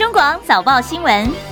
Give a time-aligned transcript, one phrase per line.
[0.00, 1.49] 中广早报新闻。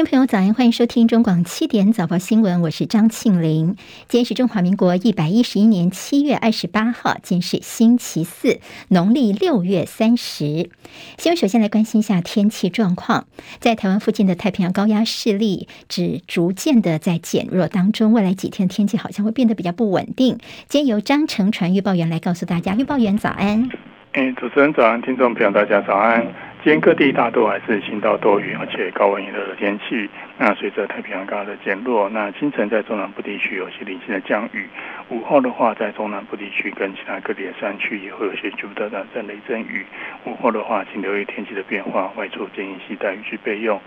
[0.00, 3.76] 听朋友，早安，欢迎收听中广七点早报新闻，我是张庆玲。
[4.08, 10.70] 今天是中华民国一百一十一年七月二十八号，今天是星期四，农历六月三十。
[11.18, 13.26] 先首先来关心一下天气状况，
[13.58, 20.38] 在台湾附近的太平洋高压势力只逐渐的在减弱当中，未来几天天气好像会变得比较不稳定。
[20.66, 23.68] 今天由张成传预报员来告诉大家，预报员早安。
[24.12, 26.26] 哎，主持人早安，听众朋友大家早安。
[26.62, 30.08] 今天各地大多还是晴到多云，而且高温炎热的天气。
[30.42, 34.66] 那随着太平洋高压的减弱，那清晨在中南部地区有些零星的降雨。
[35.10, 39.84] 午后的话，在中南部地区跟其他各地的山区也会有些局部的短暂雷阵雨。
[40.24, 43.78] 午后的话，请留意天气的变化，外出建议携带雨具备用。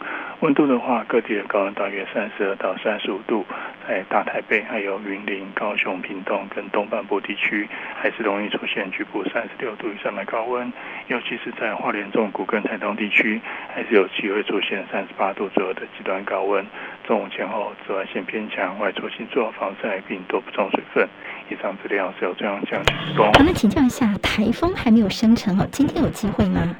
[0.41, 3.43] 温度的话，各地的高温大约三十二到三十五度，
[3.87, 7.67] 在大台北、还有云林、高雄、屏东跟东半部地区，
[7.99, 10.71] 还是容易出现局部三十六度以上的高温，
[11.07, 13.41] 尤其是在花莲、中谷跟台东地区，
[13.73, 16.65] 还是有机会出现三十八度左右的极端高温。
[17.05, 21.07] 中午前后紫外线偏强，外出请做好防晒，并多补充水分。
[21.49, 23.25] 以上资料是由中央气象局提供。
[23.25, 26.75] 好，那请教一下，台风还没有生成哦，今天有机会吗？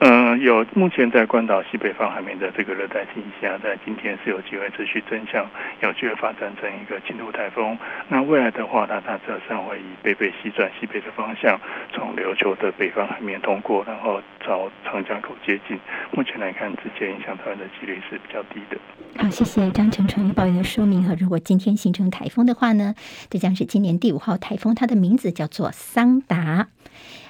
[0.00, 5.44] 嗯、有，目前在关岛西北方海面的这个热带气压，在今天是有机会持续增强，
[5.82, 7.76] 有机会发展成一个轻度台风。
[8.08, 11.60] 那未来的话，它大致上会以北北西转西北的方向，
[11.92, 15.76] 从琉球的北方海面通过，然后朝长江口接近。
[16.12, 18.78] 目前来看，直接影响台湾的几率是比较低的。
[19.20, 21.16] 好，谢谢张成传预报员的说明哈。
[21.18, 22.94] 如果今天形成台风的话呢，
[23.28, 26.68] 这将是今年第五号台风，它的名字叫做桑达。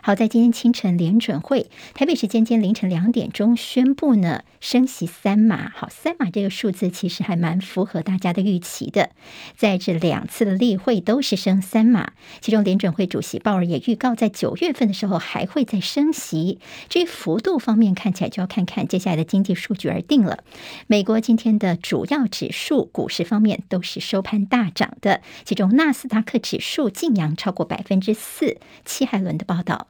[0.01, 5.71] 好，在今天清晨联准会，台北时间今天凌晨两点钟宣布呢，升息三码。
[5.75, 9.11] 好，三码这个数字其实还蛮符合大家的预期的。
[9.57, 16.59] 在这两次的例会都是升三码，其中联准会主席鲍尔也预告，在九月份的时候还会再升息。
[16.89, 20.45] 至于幅度方面，看起来就要看看接下来的经济数据而定了。
[20.87, 28.59] 美国今天的主要指数股市方面都是收盘大涨的，其中纳斯达克指数劲扬超过百分之四。
[28.85, 29.89] 戚海伦的报道。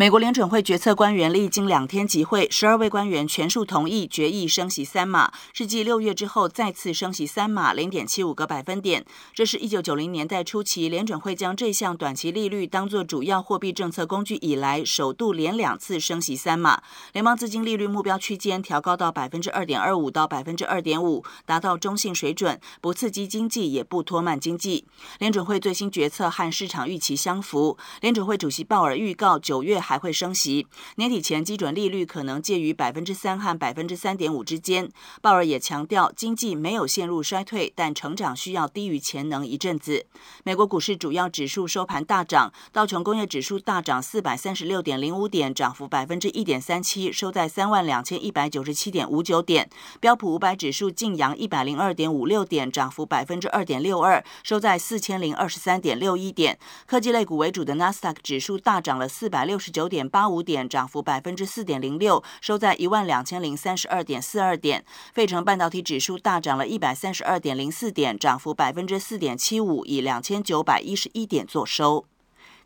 [0.00, 9.04] 美国联准会决策官员历经两天集会，十二位官员全数同意决议升息三码，是继六月之后再次升息三码零点七五个百分点。
[9.34, 16.82] 这是一九九零年代初期联准会将这项短期利率当作主要货币政策工具以来，首度连两次升息三码。
[17.12, 24.86] 联邦资金利率目标区间调高到百分之二点二五到百分之二点五，达到中性水准，不刺激经济也不拖慢经济。
[25.18, 27.76] 联准会最新决策和市场预期相符。
[28.00, 29.78] 联准会主席鲍尔预告九月。
[29.90, 34.88] 还会升息，年底前基准利率可能介于百分之三和百分之三点五之间。
[35.20, 40.06] 鲍尔也强调，经济没有陷入衰退，但成长需要低于潜能一阵子。
[40.44, 49.68] 美国股市主要指数收盘大涨，道琼工业指数大涨四百三十六点零五点，涨幅百分之一点三七，收在三万两千一百九十七点五九点。
[49.98, 56.56] 标普五百指数劲扬一百零二点五六点，涨幅百分之二点六二，收在四千零二十三点六一点。
[56.86, 59.79] 科技类股为主的纳斯达克指数大涨了四百六十九。
[59.80, 64.84] 九点八五点，涨幅百分之四点零六，收在一万两千零三十二点四二点。
[65.14, 72.04] 费城半导体指数大涨了一百三十二点零四点，涨幅百分之四点七五，以两千九百一十一点作收。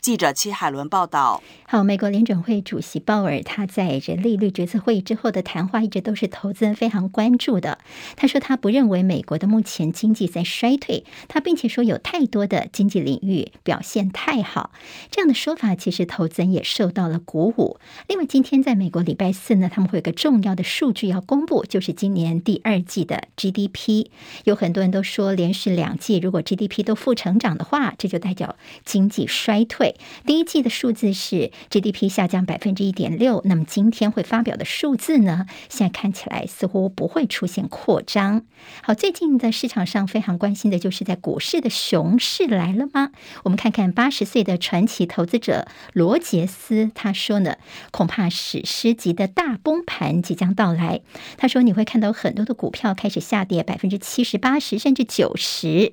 [0.04, 1.42] 记者戚海伦报道。
[1.66, 7.78] 好，美国联准会主席鲍尔他在这利率决策会议之后的谈话，一直都是投资人非常关注的。
[8.14, 14.72] 他说他不认为美国的目前经济在衰退，他并且说有太多的经济领域表现太好。
[15.10, 17.78] 这样的说法其实投资人也受到了鼓舞。
[18.06, 24.08] 另外，今天在美国礼拜四呢，他们会有个重要的数据要公布，就是今年第二季的 GDP。
[24.44, 29.93] 有很多人都说，连续两季如果 GDP 都负成长的话，这就代表经济衰退。
[30.26, 35.46] 第一季的数字是 GDP 下降百分之一点六，那么今天会发表的数字呢？
[35.68, 38.42] 现在看起来似乎不会出现扩张。
[38.82, 43.10] 好，最近的市场上非常关心的就是在股市的熊市来了吗？
[43.44, 47.56] 我们看看八十岁的传奇投资者罗杰斯，他说呢，
[47.90, 51.02] 恐怕史诗级的大崩盘即将到来。
[51.36, 55.92] 他说你会看到很多的股票开始下跌百分之七十、八十甚至九十。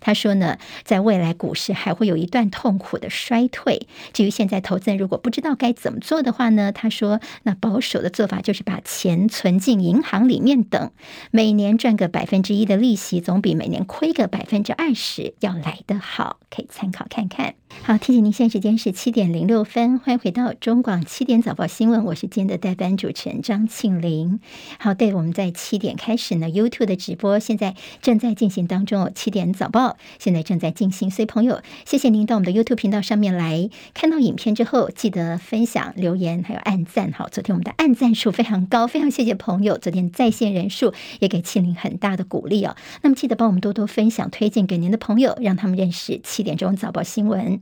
[0.00, 3.39] 他说呢，在未来股市还会有一段痛苦的衰。
[3.40, 3.86] 该退。
[4.12, 6.72] 至于现在投资人如果不知道该怎么做的话呢？
[6.72, 10.90] 他说，那保守的做法就是把钱存进银行里面等，
[11.30, 17.54] 每年赚个百分之一的利息，总比每年亏个百分之二十要来得好，可以参考看看。
[17.82, 24.38] 好，提醒您，现在时间是七点零六分，欢迎回到中广七点早报新闻，我是今天的代班主持人张庆玲。
[24.78, 29.12] 好，对，我们在七点开始呢，YouTube 的直播现在正在进行当中哦。
[29.14, 37.10] 七点早报现在正在进行，所以朋友，谢谢您到我们的 YouTube 频道上面来看到影片之后，记得分享、留言还有按赞。
[37.12, 42.76] 好，昨天我们的按赞数非常高，非常谢谢朋友，昨天在线人数也给庆玲很大的鼓励哦。
[43.02, 47.59] 那么记得帮我们多多分享、推荐给您的朋友，让他们认识七点钟早报新闻。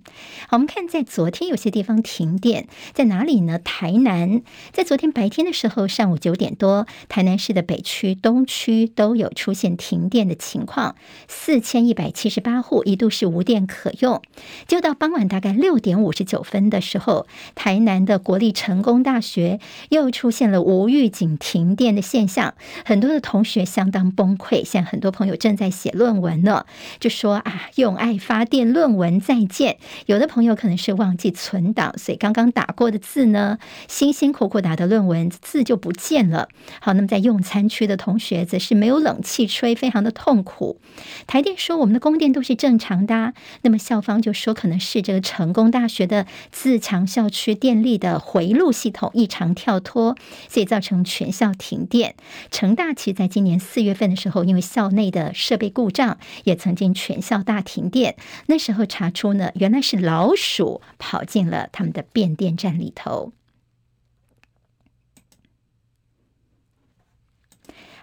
[0.48, 3.58] 好，我们看在昨天有些地方停电，在哪里呢？
[3.58, 4.42] 台南
[4.72, 10.94] 在昨天白天的时候，上午九点多，台南市的北区、东区都有出现停电的情况，
[11.28, 14.22] 四千一百七十八户一度是无电可用。
[14.66, 19.60] 就到傍晚大概六点五十九分的时候，台南的国立成功大学
[19.90, 22.54] 又出现了无预警停电的现象，
[22.84, 24.64] 很多的同学相当崩溃。
[24.64, 26.66] 现在很多朋友正在写论文呢，
[26.98, 29.78] 就说啊，用爱发电，论文再见。
[30.06, 33.58] 有的朋友可能是忘记存档，所以刚刚打过的字呢，
[33.88, 36.48] 辛辛苦苦打的论文字就不见了。
[36.80, 40.80] 好，那么在用餐区的同学则是没有冷气吹，非常的痛苦。
[41.26, 50.16] 台电说我们的供电都是正常的，那么校方就说可能是这个成功大学的自强校区电力的回路系统异常跳脱，
[50.48, 52.14] 所以造成全校停电。
[52.50, 58.16] 成大其实在今年四月份的时候，因为校内的设备故障，也曾经全校大停电。
[58.46, 59.98] 那时候查出呢，原来是。
[60.08, 63.32] 老鼠跑进了他们的变电站里头。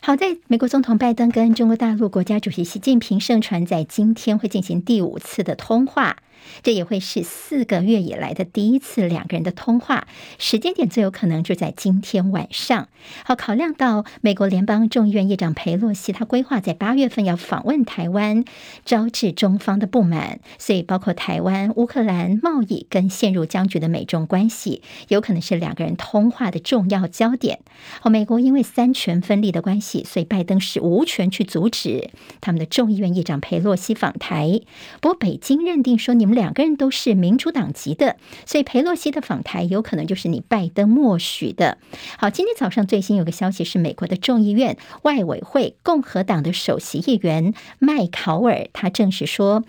[0.02, 6.18] 好在美国总统拜登跟中国大陆国家主席习近平盛传在今天会进行第五次的通话。
[6.64, 10.08] 这也会是四个月以来的第一次两个人的通话，
[10.38, 12.88] 时间点最有可能就在今天晚上。
[13.24, 18.46] 好，考量到美国联邦众议院议长佩洛西，他规划在八月份要访问台湾，
[18.84, 27.60] 招致中方的不满，所以包括台湾、乌克兰贸易跟陷入僵局的美中关系，有可能是两个人通话的重要焦点。
[28.02, 32.12] 好，美国因为三权分立的关系，所以拜登是无权去阻止
[32.42, 34.62] 他们的众议院议长佩洛西访台。
[35.02, 36.35] 不过，北京认定说你们。
[36.36, 41.80] 两个人都是民主党籍的，所以裴洛西的访台有可能就是你拜登默许的。
[42.20, 49.64] 好，今天早上最新有个消息是，美国的众议院外委会共和党的首席议员麦考尔，他证实说，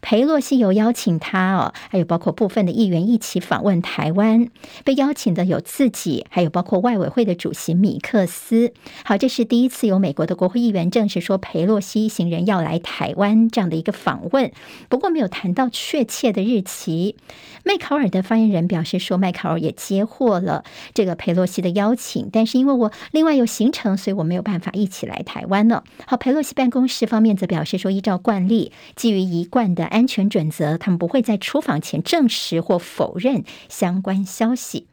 [0.00, 4.48] 裴洛西有邀请他哦，还有包括部分的议员一起访问台湾。
[4.84, 8.72] 被邀请的有自己，还有包括外委会的主席米克斯。
[9.04, 14.52] 好，这是第一次有美国的国会议员证实说，裴洛西一行人要来台湾这样的一个访问，
[14.88, 17.14] 不过没有谈到确切的日期，
[17.64, 25.84] 麦考尔的发言人表示说，麦考尔也接获了这个佩洛西的邀请，但是因为我另外有行程，所以我没有办法一起来台湾了。
[26.06, 34.89] 好，佩洛西办公室方面则表示说，依照惯例，基于一贯的安全准则，他们不会在出访前证实或否认相关消息。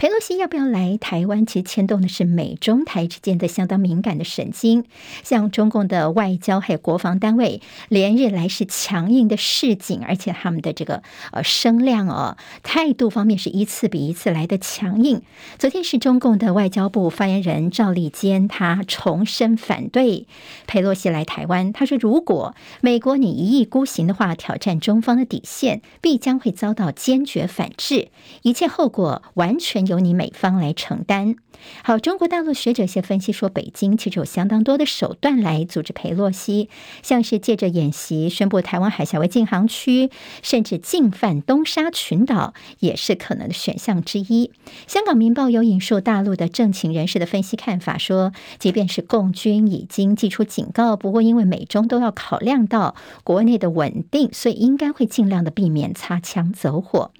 [0.00, 1.44] 佩洛西要不要来台湾？
[1.44, 4.84] 其实牵动的是美中台之间的相当敏感的神经。
[5.24, 11.02] 像中共的外交还有国防单位，连日来是强硬的示警，而且他们的这个
[11.32, 15.22] 呃声量哦态度方面是一次比一次来的强硬。
[15.58, 20.28] 昨天是中共的外交部发言人赵立坚，他重申反对
[20.68, 21.72] 佩洛西来台湾。
[21.72, 28.10] 他说，如果美国你一意孤行的话，挑战中方的底线，必将会遭到坚决反制，
[28.42, 29.87] 一切后果完全。
[29.88, 31.34] 由你美方来承担。
[31.82, 36.68] 好，中国大陆学者些分析说，北京其实有相当多的手段来阻止裴洛西，
[37.02, 40.08] 像是借着演习宣布台湾海峡为禁航区，
[40.40, 44.52] 甚至进犯东沙群岛，也是可能的选项之一。
[44.86, 57.10] 香港《明报》有引述大陆的政情人士的分析看法，说，即便是共军已经寄出警告，不过因为美中都要考量到国内的稳定，所以应该会尽量的避免擦枪走火。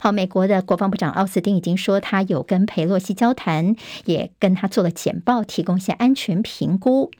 [0.00, 7.10] 好，美国的国防部长奥斯汀已经说，他有跟佩洛西交谈，也跟他做了简报，提供一些安全评估。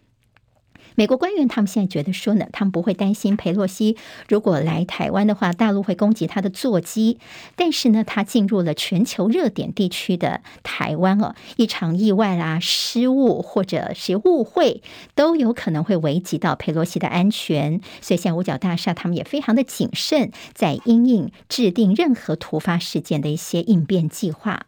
[0.99, 3.97] 美国官员他们现在觉得说呢，他们不会担心佩洛西
[4.29, 7.21] 如果来台湾的话，大陆会攻击他的座机。
[7.55, 14.83] 但是呢，他进入了全球热点地区的台湾哦，一场意外啦、失误或者是误会，
[15.15, 17.81] 都有可能会危及到佩洛西的安全。
[18.01, 24.68] 所以，像五角大厦，他们也非常的谨慎，在因应制定任何突发事件的一些应变计划。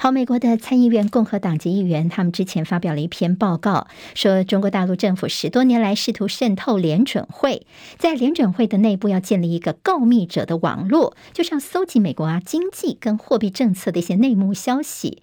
[0.00, 7.66] 好，美国的参议院共和党籍议员，他们之前发表了一篇报告，说中国大陆政府十多年来试图渗透联准会，
[7.98, 15.20] 在联准会的内部要建立一个告密者的网络，就是要搜集美国啊经济跟货币政策的一些内幕消息。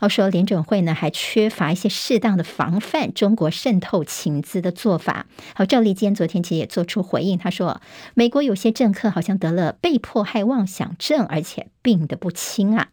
[0.00, 5.26] 而说联准会呢还缺乏一些适当的防范中国渗透情资的做法。
[5.54, 7.82] 好，赵立坚昨天其实也做出回应，他说
[8.14, 12.88] 美国有些政客好像得了被迫害妄想症，而且病得不轻啊。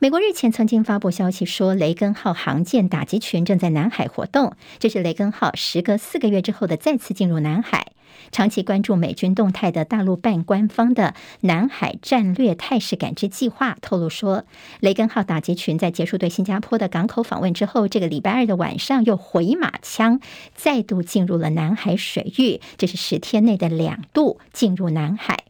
[0.00, 4.54] 美国日前曾经发布消息说，雷根号航舰打击群正在南海活动。
[4.78, 7.88] 这是雷根号时隔四个月之后的再次进入南海。
[8.30, 14.44] 长期关注美军动态的大陆半官方的南海战略态势感知计划透露说，
[14.78, 20.20] 雷根号打击群在结束对新加坡的港口访问之后，这个礼拜二的晚上又回马枪，
[20.54, 22.60] 再度进入了南海水域。
[22.76, 25.47] 这是十天内的两度进入南海。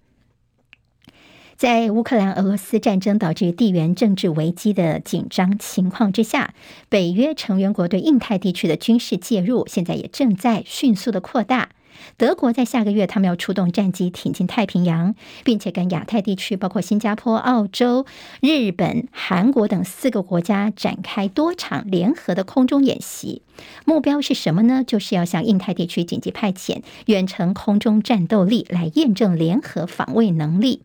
[1.58, 6.54] 在乌克兰俄罗斯战争导致地缘政治危机的紧张情况之下，
[6.88, 11.70] 北约成员国对印太地区的军事介入，现在也正在迅速的扩大。
[12.16, 15.14] 德国在下个月，他们要出动战机挺进太平洋，
[15.44, 18.06] 并且跟亚太地区，包括新加坡、澳洲、
[18.40, 23.42] 日本、韩国等四个国家展开多场联合的空中演习。
[23.84, 24.84] 目标是什么呢？
[24.86, 30.82] 就是要向印太地区紧急派遣远程空中战斗力，来验证联合防卫能力。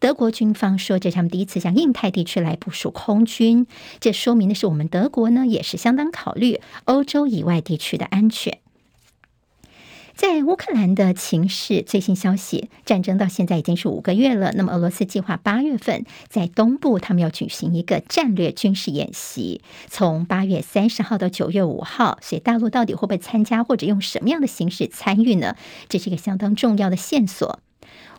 [0.00, 3.66] 德国军方说，这是他们第一次向印太地区来部署空军，
[4.00, 8.63] 这说明的是我们德国呢，也是相当考虑欧洲以外地区的安全。
[10.14, 14.52] 在乌克兰的情势最新消息，战争到现在已经是五个月了。
[14.54, 22.18] 那么，俄罗斯计划八月份在东部，他们要举行一个战略军事演习，从八月三十号到九月五号。
[22.22, 25.56] 所以，大陆到底会不会参加，或者用什么样的形式参与呢？
[25.88, 27.58] 这是一个相当重要的线索。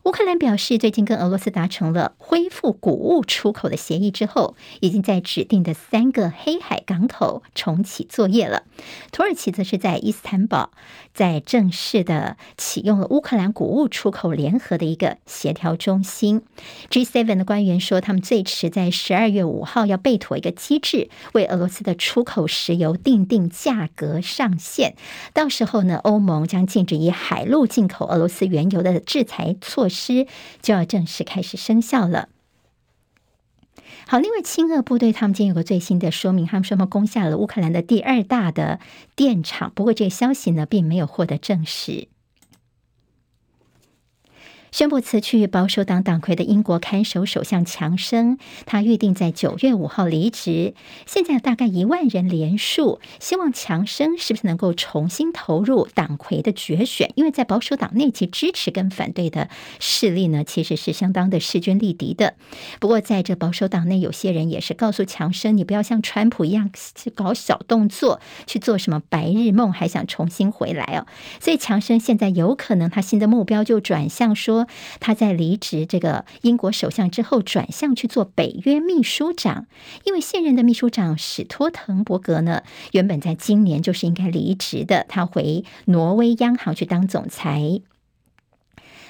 [0.05, 8.65] 乌克兰表示，最近跟俄罗斯达成了恢复谷物出口的协议之后，已经在指定的三个黑海港口重启作业了。
[9.11, 10.69] 土耳其则是在伊斯坦堡，
[11.15, 16.43] 在正式的启用了乌克兰谷物出口联合的一个协调中心。
[16.91, 24.95] G7 的官员说，他们最迟在十二月五号要备妥一个机制，为俄罗斯的出口石油定定价格上限。
[25.33, 29.94] 到时候呢，欧盟将禁止以海路进口俄罗斯原油的制裁措施。
[29.95, 30.27] 师
[30.61, 32.29] 就要正式开始生效了。
[34.07, 38.79] 好，另外亲俄部队他们今天有个最新的说明，他们说他们攻下了乌克兰的第二大的
[39.15, 42.07] 电厂，不过这个消息呢并没有获得证实。
[44.75, 50.73] 宣布辞去保守党党魁的英国看守首相强生，他预定在九月五号离职。
[51.05, 57.09] 现在大概一万人连署，希望强生是不是能够重新投入党魁的决选？
[57.15, 59.47] 因为在保守党内，其支持跟反对的
[59.79, 62.33] 势力呢，其实是相当的势均力敌的。
[62.81, 71.07] 不过，在这保守党内，有些人也是告诉强生，你不要像川普一样去搞小动作，去做什么白日梦，还想重新回来哦。
[71.39, 74.64] 所以，强生现在有可能他新的目标就转向说。
[74.99, 79.67] 他在离职这个英国首相之后，转向去做北约秘书长，
[80.03, 87.81] 因为现任的秘书长史托滕伯格呢，原本在今年就是应该离职的，他回挪威央行去当总裁。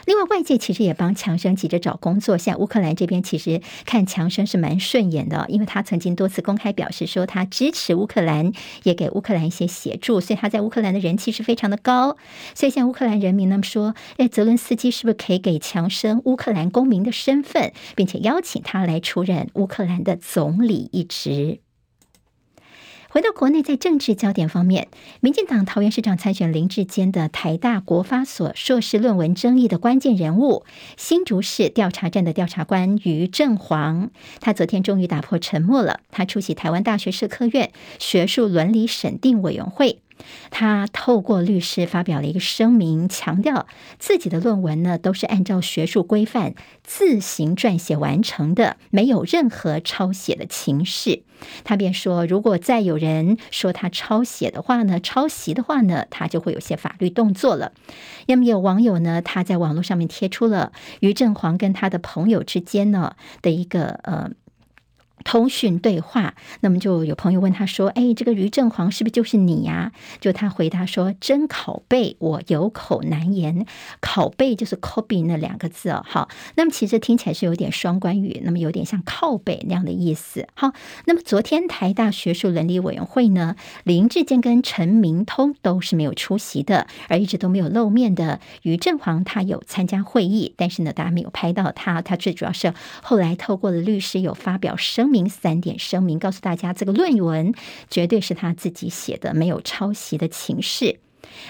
[0.06, 2.38] 另外，外界其实也帮强生急着找工作。
[2.38, 8.52] 像乌克兰这边，其实看强生是蛮顺眼的，因为他曾经多次公开表示说他支持乌克兰，
[8.84, 12.18] 也给乌克兰一些协助，所以他在乌克兰的人气是非常的高。
[12.54, 21.65] 所以，像乌克兰人民那么说，哎，泽伦斯基是不是可以给强生乌克兰公民的身份，并且邀请他来出任乌克兰的总理一职？
[23.16, 24.90] 回到国内，在政治焦点方面，
[25.22, 30.66] 民进党桃园市长参选林志坚的台大国发所硕士论文争议的关键人物，
[30.98, 34.10] 新竹市调查站的调查官于正煌，
[34.42, 36.02] 他昨天终于打破沉默了。
[36.12, 40.00] 他出席台湾大学社科院学术伦理审定委员会。
[40.52, 43.68] 他透过律师发表了一个声明，强调
[44.00, 51.24] 自己的论文呢都是按照学术规范自行撰写完成的，没有任何抄写的情势。
[51.64, 57.74] 他便说，如果再有人说他抄写的话呢，抄袭的话呢，他就会有些法律动作了。
[58.28, 64.32] 那么有网友呢，他在网络上面贴出了于振煌跟他的朋友之间呢的一个呃。
[65.26, 69.92] 通讯对话，那么就有朋友问他说：“哎，这个于正煌是不是就是你呀？”
[70.22, 73.66] 就他回答说：“真拷贝，我有口难言。
[74.00, 76.06] 拷贝就是 copy 那两个字哦。
[76.08, 80.48] 好，那么其实听起来是有点双关语，那么有点像靠北那样的意思。
[80.54, 80.74] 好，
[81.06, 92.04] 那么昨天台大学术伦理委员会呢，林志坚跟陈明通都是没有出席的，而一直都没有露面的于正煌他有参加会议，但是呢，大家没有拍到他。
[92.04, 95.15] 他最主要是后来透过了律师有发表声明。
[95.30, 97.54] 三点声明，告诉大家这个论文
[97.90, 101.00] 绝对是他自己写的，没有抄袭的情势。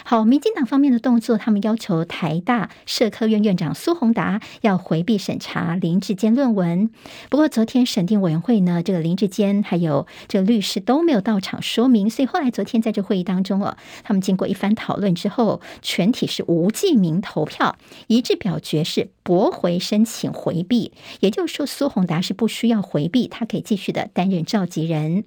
[0.04, 6.90] 好，民进党方面的动作，他们要求台大社科院院长苏宏达要回避审查林志坚论文。
[7.30, 17.78] 不过昨天审定委员会呢，这个林志坚还有这个律师都没有到场说明，所以后来昨天在这会议当中哦，他们经过一番讨论之后，全体是无记名投票，
[18.08, 20.92] 一致表决是驳回申请回避。
[21.20, 25.24] 也就是说，苏宏达是不需要回避，他可以继续的担任召集人。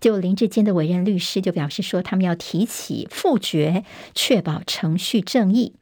[0.00, 3.84] 就林志坚的委任律师就表示说，他们要提起复决。
[4.14, 5.74] 确保程序正义。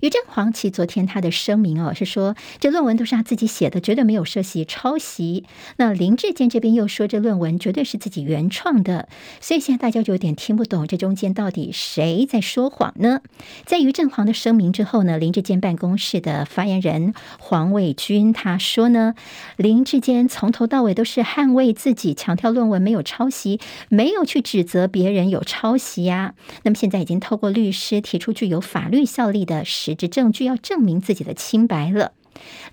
[0.00, 5.44] 于正煌其昨天他的声明哦，是说这论文都是他自己写的，绝对没有涉及抄袭。
[5.76, 9.08] 那林志坚这边又说这论文绝对是自己原创的，
[9.40, 13.20] 所以现在大家就有点听不懂这中间到底谁在说谎呢？
[13.64, 19.14] 在于正煌的声明之后呢，林志坚办公室的发言人黄伟军他说呢，
[19.56, 26.34] 林志坚从头到尾都是捍卫自己，强调论文没有抄袭，没有去指责别人有抄袭呀。
[26.62, 32.12] 那么现在已经透过律师提出具有法律效力的实质证据要证明自己的清白了。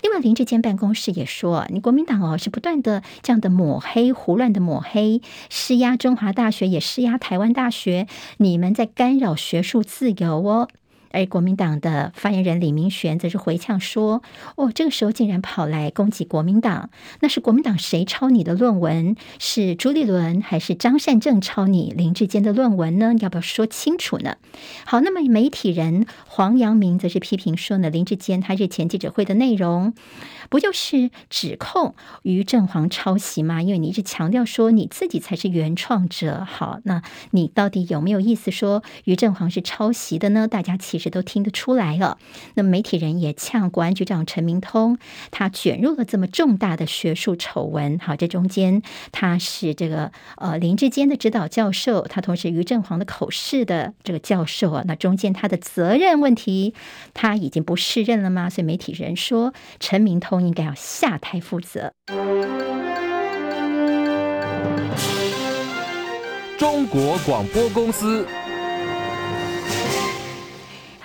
[0.00, 5.20] 另外，林志坚办公室也说，你国民党哦是不断的这样的抹黑、胡乱的抹黑，
[5.50, 8.06] 施压中华大学，也施压台湾大学，
[8.38, 10.68] 你们在干扰学术自由哦。
[11.10, 14.22] 而国民党的发言人李明玄则是回呛说
[14.56, 19.16] ：“哦，这个时候竟然跑来攻击国民党，那是国民党谁抄你的论文？
[19.38, 23.14] 是朱立伦还是张善政抄你林志坚的论文呢？
[23.20, 24.36] 要不要说清楚呢？”
[24.84, 29.94] 好，那么媒体人黄阳明则是批评说呢，林志坚他日前记者会的内容。
[30.50, 33.60] 不就是指控于正煌抄袭吗？
[33.60, 36.42] 因为你一直强调说你自己才是原创者。
[36.48, 40.48] 好，那你到底有没有意思说于正煌是抄袭的呢？
[40.48, 42.18] 大家其实都听得出来了。
[42.54, 44.98] 那媒体人也呛国安局长陈明通，
[45.30, 47.98] 他卷入了这么重大的学术丑闻。
[47.98, 56.74] 好，这中间他是这个呃林志坚的指导教授，他同时于振煌的口试的这个教授啊，那中间他的责任问题，
[57.12, 58.48] 他已经不适任了吗？
[58.48, 60.38] 所以媒体人说陈明通。
[60.38, 61.92] 应该要下台负责。
[66.56, 68.24] 中国广播公司。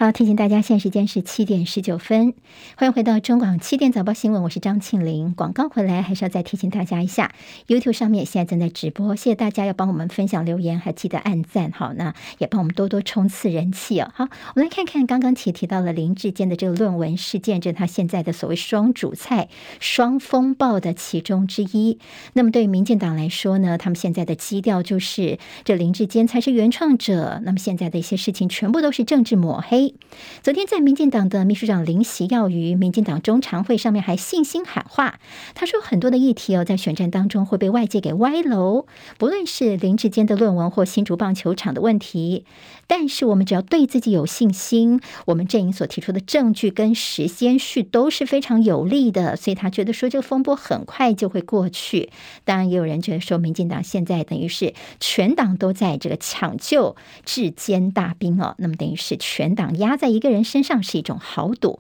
[0.03, 2.33] 好，提醒大家，现在时间是七点十九分，
[2.75, 5.33] 欢迎回到中广七点早报新闻，我是张庆玲。
[5.33, 7.31] 广告回来，还是要再提醒大家一下
[7.67, 14.11] ，YouTube 上面现在正在直播，谢谢大家要帮我们分享留言，还记得按赞，好，那也帮我们多多冲刺人气哦。
[14.13, 19.47] 好，我们来看看刚刚提提到了林志坚的这个论文事件，这他现在的所谓双主菜、
[19.79, 21.97] 双风暴的其中之一。
[22.33, 29.92] 那么对于民进党来说呢，他们现在的基调就是这林志坚才是原创者，那么现在的一些事情全部都是政治抹黑。
[30.41, 35.19] 昨天在民进党的秘书长林锡耀于民进党中常会上面还信心喊话，
[35.55, 38.85] 他说很多的议题哦，在选战当中会被外界给歪楼，
[39.17, 42.45] 不论是林志坚的论文或新竹棒球场的问题，
[42.87, 52.11] 但是我们只要对自己有信心，我们阵营所提出的证据跟时间序都是非常有利的，所以他觉得说这个风波很快就会过去。
[52.45, 59.63] 当然，也有人觉得说，民进党现在等于是全党都在这个抢救智坚大兵哦，那么等于是全党。
[59.83, 61.79] 压在一个人身上是一种豪赌。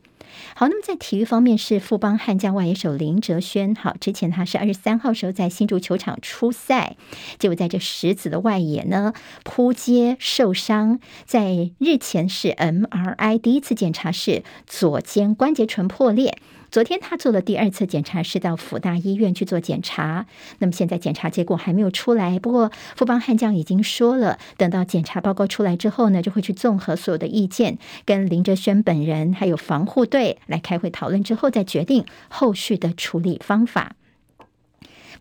[0.55, 3.75] 好，那么在体育方面是富邦悍将外野手林哲轩。
[3.75, 6.95] 好，之前他是二十三号时候在新竹球场出赛，
[7.37, 9.13] 结果在这十子的外野呢
[9.43, 16.37] 扑街受伤，在日前是 MRI 第一次检查是左肩关节唇破裂。
[16.73, 20.25] 昨天他做了第二次检查，是到辅大医院去做检查。
[20.57, 33.95] 那么现在检查结果还没有出来，不过富邦悍将已经说了，等到检查报告出来之后呢，就会去综合所有的意见，跟林哲轩本人还有防护队来开会讨论之后，再决定后续的处理方法。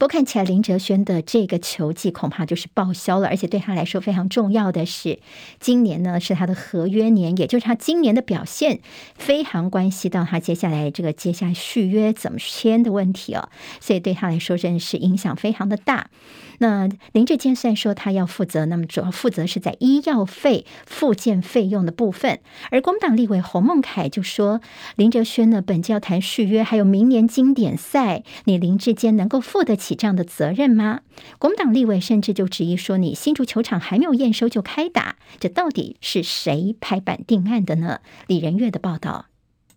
[0.02, 5.20] 不过看起来林哲轩的这个球季恐怕就是报销了，而且对他来说非常重要的是，
[5.60, 8.80] 今年呢是他的合约年，也就是他今年的表现
[9.14, 16.10] 非常关系到他接下来这个接下续约怎么签的问题哦，所以对他来说真的是影响非常的大。
[16.58, 22.40] 那林志坚虽然说他要负责，那么主要负责是在医药费、附件费用的部分。
[22.70, 24.60] 而国民党立委洪孟凯就说，
[24.94, 31.00] 林哲轩呢，本季要谈续约，还有明年经典赛，你林志坚能够付得起这样的责任吗？
[31.38, 38.00] 国民党立委甚至就质疑说，你新竹球场还没有验收就开打，这到底是谁拍板定案的呢？
[38.26, 39.26] 李仁月的报道。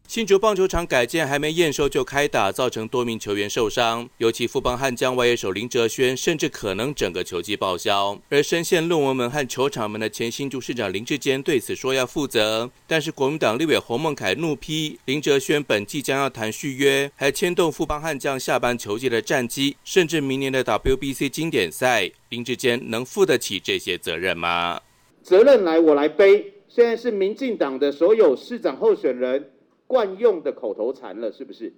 [0.08, 8.18] 新竹棒球场改建还没验收就开打，造成多名球员受伤，尤其富邦悍将外野手林哲轩，甚至可能整个球季报销。
[8.30, 24.80] 而深陷论文门和球场门的前新竹市长林志坚对此说要负责，但是国民党立委洪孟楷怒批林哲轩本季将要谈续约，还牵动富邦悍将下半球季的战绩，甚至明年的 WBC 经典赛，林志坚能负得起这些责任吗？
[25.24, 29.50] 责任来我来背，现在是民进党的所有市长候选人。
[29.88, 31.74] 惯用的口头禅了，是不是？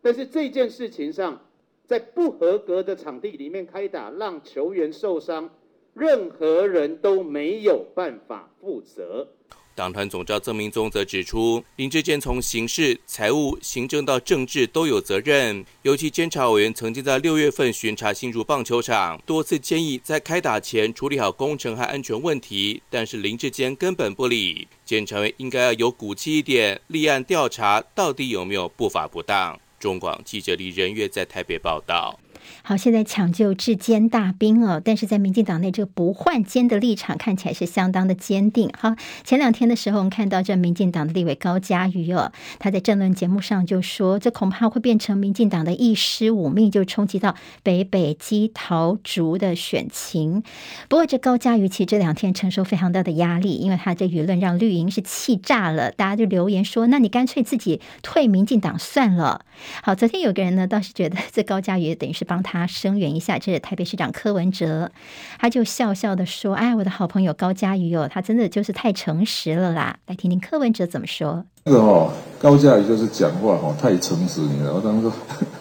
[0.00, 1.40] 但是这件事情上，
[1.86, 5.50] 在不合格的场地里面开打，让球员受伤，
[5.94, 9.28] 任何人都没有办法负责。
[9.74, 15.64] 党团总召曾铭宗则指出，林志坚从刑事、财务、行政到政治都有责任。
[15.82, 24.68] 尤其监察委员曾经在六月份巡查新竹棒球场，多次建议在开打前处理好工程和安全问题，但是林志坚根本不理。
[24.84, 29.58] 监察委应该要有骨气一点，立案调查到底有没有不法不当。
[29.80, 32.18] 中广记者李仁月在台北报道。
[32.62, 38.70] 好，现在抢救智坚大兵哦，但是在民进党内这个不换肩的立场看起来是相当的坚定。
[38.78, 50.42] 好，前两天的时候，我们看到这民进党的立委高嘉瑜哦，他在政论节目上就说，这恐怕会变成民进党的一失五命，就冲击到北北基桃竹的选情。
[50.88, 59.44] 不过，这高嘉瑜其实这两天承受非常大的压力，因为他这舆论让绿营是气炸了，大家就留言说，那你干脆自己退民进党算了。
[59.82, 62.66] 好，昨天有个人呢倒是觉得这高嘉瑜等于是把帮他。
[62.66, 64.90] 声援一下，这是台北市长柯文哲，
[65.38, 71.44] 他就笑笑的说：“哎，我的好朋友高嘉瑜哦，他真的就是太诚实了啦。”来听听柯文哲怎么说。
[71.64, 74.72] 这个哦，高嘉瑜就是讲话哦太诚实，你知道？
[74.72, 75.12] 我当时说，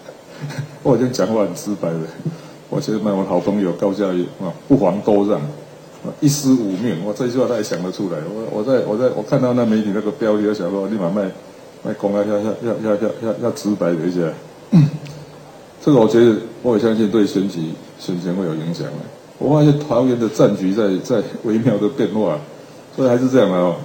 [0.81, 1.99] 我好像讲话很直白的。
[2.71, 5.39] 我觉得卖我好朋友高嘉瑜啊，不遑多让，
[6.19, 7.05] 一尸五命。
[7.05, 8.17] 我这句话他也想得出来。
[8.27, 11.29] 我我在我在我看到那媒体那个标题，我想说立马卖
[11.83, 14.33] 卖公开要要要要要要要直白的一些。
[15.85, 17.59] 这个我觉得，我也相信对选举
[17.99, 18.87] 选情会有影响。
[19.37, 22.39] 我发现桃园的战局在 在微妙的变化，
[22.95, 23.75] 所以还是这样的哦。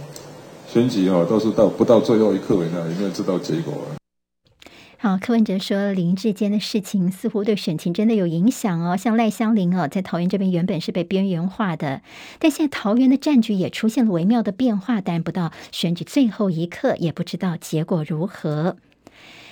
[0.70, 3.96] 选举哦，都是到不到最后一刻，你有没有知道结果啊？
[4.98, 8.94] 好，柯文哲说林志坚的事情似乎对选情真的有影响哦。
[8.94, 12.02] 像赖香伶哦，在桃园这边原本是被边缘化的，
[12.38, 18.76] 但现在桃园的战局也出现了微妙的变化，但不到选举最后一刻，也不知道结果如何。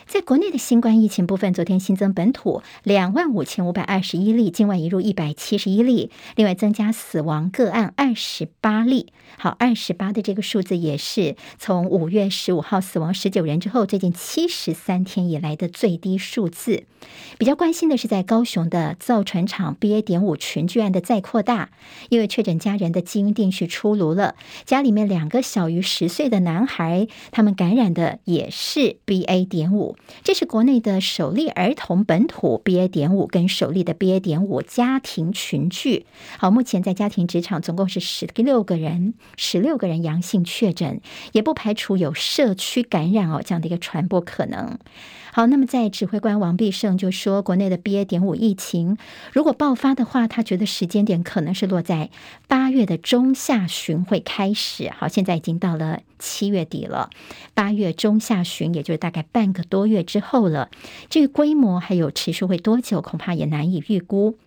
[0.06, 9.12] 在国内的新冠疫情部分，昨天新增本土两万五千五百二十一例，境外移入一百七十一例，另外增加死亡个案二十八例。
[9.38, 16.85] 好，二十八的这个数字也是从五月十五号死亡十九人之后，最近七十三天以来的最低数字。
[17.38, 20.01] 比较关心的是，在高雄的造船厂 BA.
[20.01, 21.70] 点五群聚案的再扩大，
[22.09, 29.46] 因为确诊家人的基因定序出炉了，家里面两个小于十岁的男孩，他们感染的也是 BA.
[29.46, 29.96] 点五。
[30.25, 32.88] 这是国内的首例儿童本土 BA.
[32.88, 34.18] 点五跟首例的 BA.
[34.18, 36.07] 点五家庭群聚。
[36.38, 41.00] 好，目前在家庭职场总共是十六个人，十六个人阳性确诊，
[41.32, 44.78] 也不排除有社区感染哦这样的一个传播可能。
[45.32, 48.06] 好，那么在指挥官王必胜就说，国内的 BA.
[48.06, 48.96] 点五疫情
[49.32, 52.08] 如果爆发的话，他觉得时间点可能是落在
[52.48, 54.90] 八月的中下旬会开始。
[54.96, 57.10] 好，现在已经到了七月底了，
[57.52, 60.70] 八月中下旬，也就是大概半个多月之后了。
[61.10, 64.38] 这个规模还有持续会多久，恐怕也难以预估。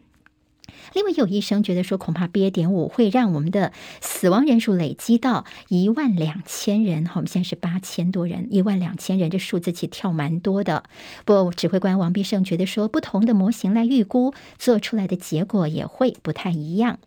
[0.94, 2.50] 另外，有医生觉得说，恐怕 BA.
[2.52, 7.10] 点五会让我们的死亡人数累积到一万两千人。
[7.16, 10.84] 我们现在是八千多人，一万两千人，这数字其实跳蛮多的。
[11.26, 17.00] 不过，指挥官王必胜觉得说，不同的模型来预估，做出来的结果也会不太一样。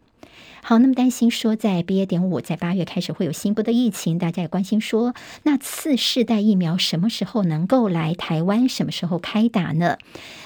[0.64, 2.06] 好，那么担心说，在 BA.
[2.06, 9.98] 点五在八月开始会有新波的疫情，大家也关心说，那次世代疫苗什么时候能够来台湾，什么时候开打呢？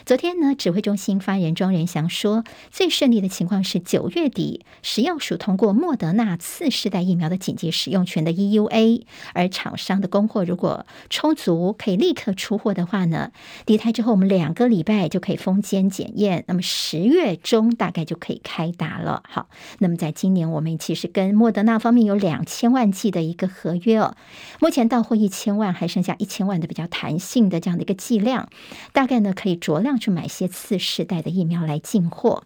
[0.07, 9.03] 昨天呢，指挥中心发言人庄仁祥说，最顺利的情况是九月底，食药署通过莫德纳次世代疫苗的紧急使用权的 EUA，
[9.35, 13.33] 而厂商的供货如果充足，可以立刻出货的话呢，
[13.67, 19.23] 抵台之后我们两个礼拜就可以封监检验，那么十月中大概就可以开打了。
[19.29, 19.49] 好，
[19.79, 24.17] 那么在今年，我们其实跟莫德纳方面有两千万剂的一个合约哦。
[24.61, 28.49] 目前到货一千万，还剩下一千万的比较弹性的这样的一个剂量，
[28.93, 32.45] 大概呢可以酌量去买些次世代的疫苗来进货。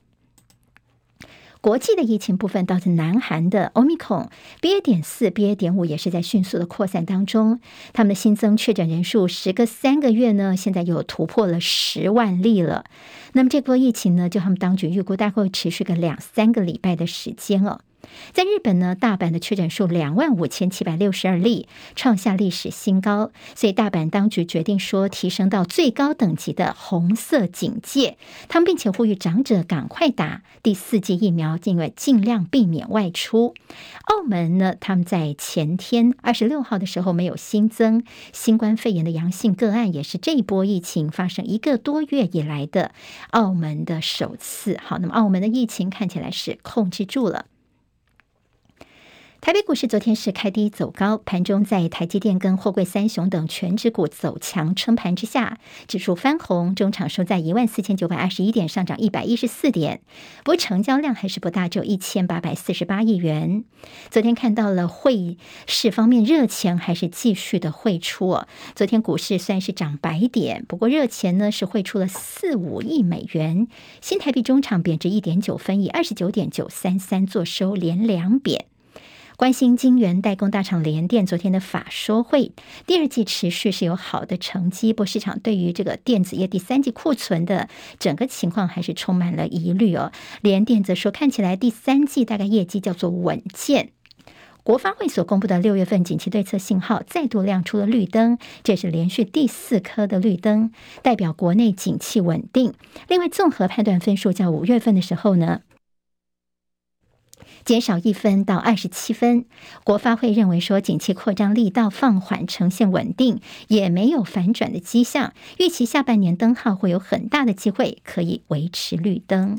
[1.60, 4.28] 国际的疫情部分，倒是南韩的 Omicron
[4.62, 4.80] BA.
[4.80, 5.54] 点四、BA.
[5.54, 7.60] 点五也是在迅速的扩散当中。
[7.92, 12.84] 他们的新增确诊人数，时隔三个月呢，现在又突破了十万例了。
[13.34, 17.82] 那么这波疫情呢，就他们当局预估大概会持续个两三个礼拜的时间了。
[18.32, 28.16] 在日本呢，大阪的确诊数两万五千七百六十二例，创下历史新高，所以大阪当局决定说提升到最高等级的红色警戒。
[28.48, 33.54] 他们并且呼吁长者赶快打第四剂疫苗，因为尽量避免外出。
[34.04, 42.92] 澳门呢，他们在前天二十六号的时候没有新增新冠肺炎的阳性个案，也是这一波疫情发生一个多月以来的
[43.30, 44.78] 澳门的首次。
[44.82, 47.46] 好，那么澳门的疫情看起来是控制住了。
[49.40, 60.02] 台北股市昨天是开低走高，盘中在台积电跟货柜三雄等全指股走强撑盘之下，指数翻红，中场收在一万四千九百二十一点，上涨一百一十四点。
[60.44, 63.64] 不过成交量还是不大，只有一千八百四十八亿元。
[64.10, 73.66] 昨天看到了汇市方面热钱还是继续的汇出哦，昨天股市虽然是涨百点，不过热钱呢是汇出了四五亿美元。
[74.02, 78.66] 新台币中场贬值一点九分，以二十九点九三三作收，连两贬。
[79.40, 82.52] 关心晶圆代工大厂联电昨天的法说会，
[82.86, 90.12] 第二季持续是有好的成绩，不过市场对于这个电子业第三季库存的整个情况还是充满了疑虑哦。
[90.42, 93.92] 联电则说，看起来第三季大概业绩叫做稳健。
[94.62, 102.74] 国发会所公布的六月份景气对策信号再度亮出了绿灯，这是连续第四颗的绿灯，代表国内景气稳定。
[103.08, 105.62] 另外，综合判断分数在五月份的时候呢，
[107.64, 109.44] 减少一分到二十七分，
[109.84, 115.32] 国发会认为说，景气扩张力道放缓，呈现稳定，也没有反转的迹象。
[115.58, 119.58] 预期下半年灯号会有很大的机会可以维持绿灯。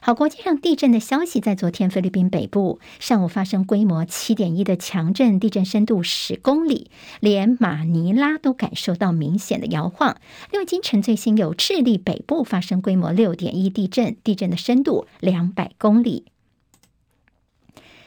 [0.00, 10.16] 好，国际上地震的消息，在昨天菲律宾北部上午发生规模七点一的强震，地震深度十公里，连马尼拉都感受到明显的摇晃。
[10.52, 16.26] 另外，今晨最新有智利北部发生规模六点一地震，地震的深度两百公里。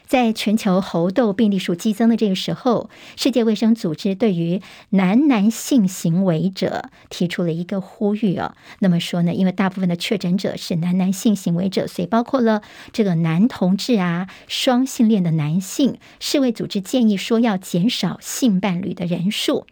[0.09, 8.55] 在全球猴痘病例数激增的这个时候，世界卫生组织对于男男性行为者提出了一个呼吁啊。
[8.79, 19.67] 那么说呢，因为大部分的确诊者是男男性行为者，所以包括了这个男同志啊、双性恋的男性，世卫组织建议说要减少性伴侣的人数。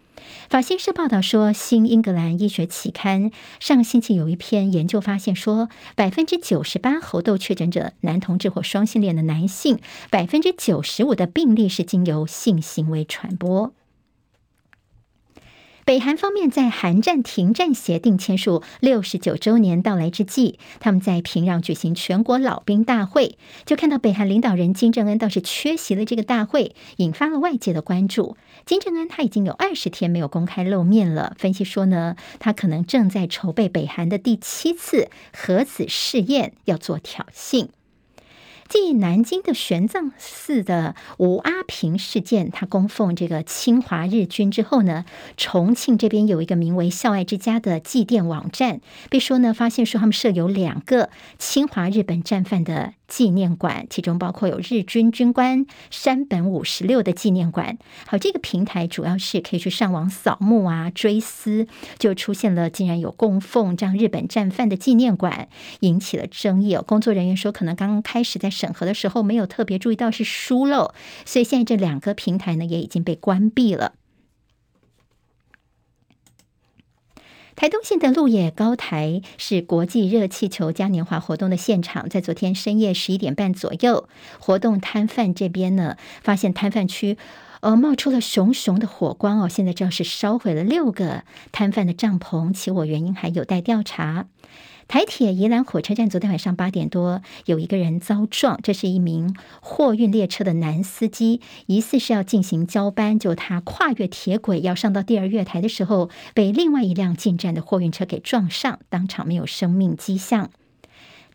[0.50, 13.74] 法新社报道说，《新英格兰医学期刊》上星期有一篇研究发现说，百分之九十八猴痘确诊者男同志或双性恋的男性，百分之九十五的病例是经由性行为传播。
[15.88, 28.36] 北韩方面在韩战停战协定签署六十九周年到来之际，他们在平壤举行全国老兵大会，就看到北韩领导人金正恩倒是缺席了这个大会，引发了外界的关注。
[28.66, 37.70] 金正恩他已经有二十天没有公开露面了，分析说呢，他可能正在筹备北韩的第七次核子试验，要做挑衅。
[38.70, 45.06] 继南京的玄奘寺的吴阿平事件，他供奉这个侵华日军之后呢，
[45.38, 52.94] 重庆这边有一个名为“孝爱之家”的祭奠网站，被说呢发现说他们设有两个侵华日本战犯的。
[53.08, 57.78] 纪念馆，其中包括有日军军官山本五十六的纪念馆。
[58.06, 61.68] 好，这个平台主要是可以去上网扫墓啊、追思，
[61.98, 65.48] 就出现了竟然有供奉这样日本战犯的纪念馆，
[65.80, 66.76] 引起了争议。
[66.76, 70.94] 哦，工作人员说，可能刚刚开始在审核的时候没有特别注意到是疏漏，
[71.26, 73.94] 所以现在这两个平台呢也已经被关闭了。
[77.58, 87.18] 台东县的鹿野高台是国际热气球嘉年华活动的现场，在昨天深夜十一点半左右，活动摊贩这边呢，发现摊贩区
[87.62, 94.28] 呃冒出了熊熊的火光哦，现在正是烧毁了六个摊贩的帐篷，起火原因还有待调查。
[94.88, 110.50] 台铁宜兰火车站昨天晚上八点多，有一个人遭撞，这是一名货运列车的男司机，疑似是要进行交班，就他跨越铁轨要上到第二月台的时候，被另外一辆进站的货运车给撞上，当场没有生命迹象。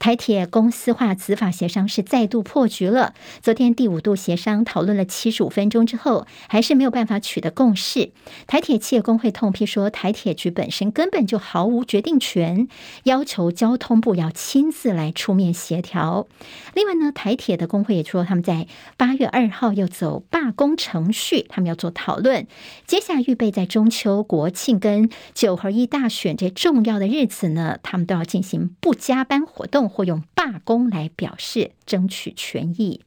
[0.02, 3.14] 台铁公司化子法协商是再度破局了。
[3.40, 8.10] 昨天第五度协商讨论了七十五分钟之后，还是没有办法取得共识。
[8.48, 12.66] 台铁企业工会痛批说，台铁局本身根本就毫无决定权，
[13.04, 16.26] 要求交通部要亲自来出面协调。
[16.74, 22.48] 另外呢，台铁的工会也说，他们在八月二号要走罢工程序，他们要做讨论。
[22.88, 29.91] 接下来预备在中秋、国庆跟九合一大选这重要的日子呢，他们都要进行不加班活动。
[29.92, 33.02] 或用罢工来表示争取权益。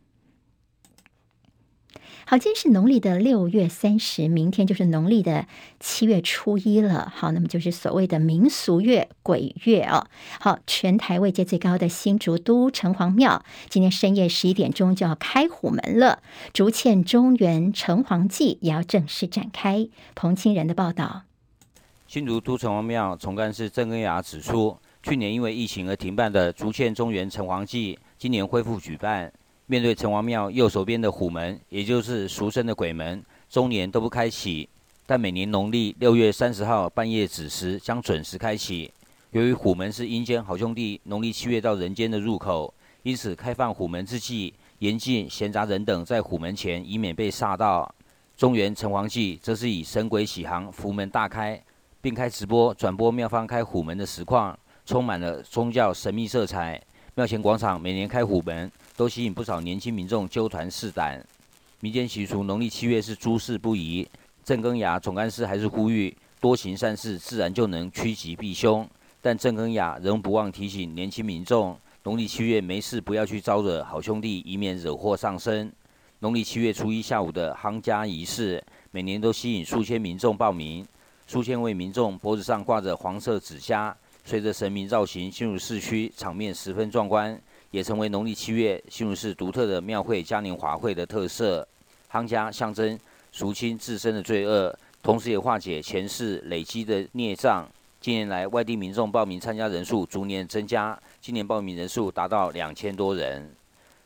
[2.27, 5.45] 好，今天是农历的六月三十，明天就是农历的
[5.79, 7.11] 七月初一了。
[7.15, 10.07] 好，那么就是所谓的民俗月鬼月哦。
[10.39, 16.23] 好，全台位阶最高的新竹都城隍庙，今天深夜十一点钟就要开虎门了。
[16.51, 19.87] 竹堑中原城隍祭也要正式展开。
[20.15, 21.25] 彭清仁的报道。
[22.07, 29.31] 新竹都城隍庙总干事郑根雅指出，去年因为疫情而停办的竹堑中原城隍祭，今年恢复举办。
[29.67, 34.67] 面对城隍庙右手边的虎门，也就是俗称的鬼门，终年都不开启，
[35.05, 38.91] 但每年农历六月三十号半夜子时将准时开启。
[39.29, 47.93] 由于虎门是阴间好兄弟农历七月到人间的入口，因此开放虎门之际，严禁闲杂人等在虎门前，以免被煞到。
[48.35, 51.63] 中原城隍祭则是以神鬼起航、福门大开，
[52.01, 56.81] 并开直播转播庙方开虎门的实况，充满了宗教神秘色彩。
[57.15, 58.71] 庙前广场每年开虎门。
[58.97, 61.21] 都吸引不少年轻民众纠团试胆。
[61.81, 64.07] 民间习俗，农历七月是诸事不宜。
[64.41, 68.87] 郑根雅总干事还是呼吁多行善事，自然就能趋吉避凶。
[69.21, 75.69] 但郑根雅仍不忘提醒年轻民众，农历七月没事不要去招惹好兄弟，以免惹祸上身。
[76.19, 80.87] 农历七月初一下午的夯家仪式，每年都吸引数千民众报名。
[81.27, 87.39] 数千位民众脖子上挂着黄色纸虾，随着神明绕行进入市区，场面十分壮观。
[87.71, 91.67] 也成为农历七月新竹市独特的庙会嘉年华会的特色。
[92.09, 92.97] 夯家象征
[93.33, 97.67] 赎清自身的罪恶，同时也化解前世累积的孽障。
[97.99, 103.53] 近年来，外地民众报名参加人数逐年增加，今年报名人数达到两千多人。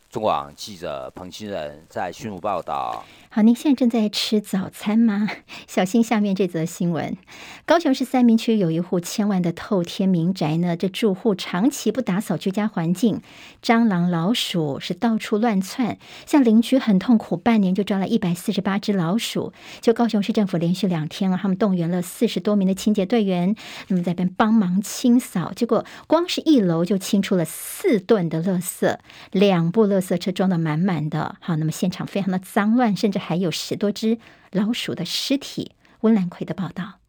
[0.10, 3.04] 中广记者彭清仁在新竹报道。
[3.32, 5.30] 好，您现在正在吃早餐吗？
[5.68, 7.16] 小心下面这则新闻：
[7.64, 13.22] 高雄市三民区有一户千万的透天民宅呢，这住户长期不打扫居家环境，
[13.62, 19.54] 蟑螂、老鼠是到处乱窜，像邻居很痛苦，半年就抓了一百四十八只老鼠。
[19.80, 23.56] 就高雄市政府连续两天啊，他们动员了四十多名的清洁队员，
[23.90, 28.98] 那么在边帮忙清扫，结果光是一楼就清出了四吨的垃圾，
[29.32, 31.36] 两部垃圾车装得满满的。
[31.40, 33.19] 好，那么现场非常的脏乱，甚至。
[33.20, 34.18] 还有十多只
[34.52, 35.74] 老鼠的尸体。
[36.02, 37.00] 温兰奎的报道：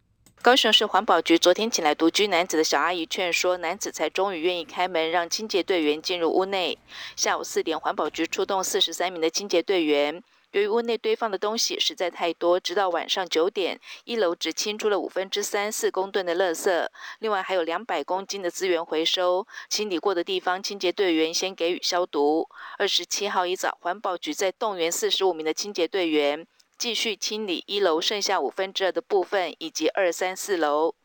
[0.42, 6.76] 高雄市环保局昨天请来独居男子的小阿姨劝说，男子才终于愿意开门让清洁队员进入屋内。
[7.14, 10.22] 下午四点，环保局出动四十三名的清洁队员。
[10.52, 16.88] 由于屋内堆放的东西实在太多，直到晚上九点，一楼只清出了五分之三四公吨的垃圾，
[17.20, 19.46] 另外还有两百公斤的资源回收。
[19.68, 22.48] 清理过的地方，清洁队员先给予消毒。
[22.78, 26.44] 二十七号一早，环保局在动员四十五名的清洁队员，
[26.76, 30.96] 继续清理一楼剩下五分之二的部分，以及二三四楼。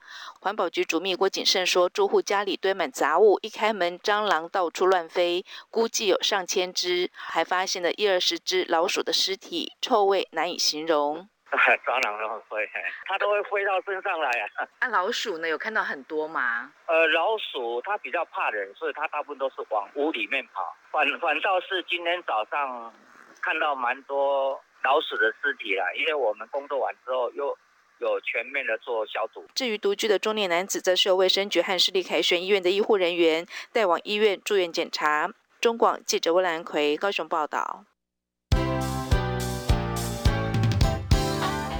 [0.46, 11.28] 环保局主秘郭景胜说：“住户家里堆满杂物，一开门，蟑螂到处乱飞，估计有上千只，还发现了一二十只老鼠的尸体，臭味难以形容。
[11.50, 12.70] 蟑螂都很会，
[13.06, 14.68] 它都会飞到身上来啊。
[14.82, 15.48] 那、啊、老鼠呢？
[15.48, 16.72] 有看到很多吗？
[16.86, 20.76] 呃，老鼠它比较怕人，所以它大部分都是往屋里面跑。
[20.92, 22.94] 反反倒是今天早上
[23.42, 27.58] 看到蛮多老鼠的尸体啦，因为我们工作完之后又。”
[28.00, 29.46] 有全面的做消毒。
[29.54, 35.32] 至于独居的中年男子，则是由卫生局和市立凯旋医院的医护人员带往医院住院检查。
[35.62, 37.86] 中广记者温兰奎高雄报道。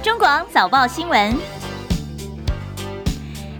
[0.02, 1.55] 中广早报新闻。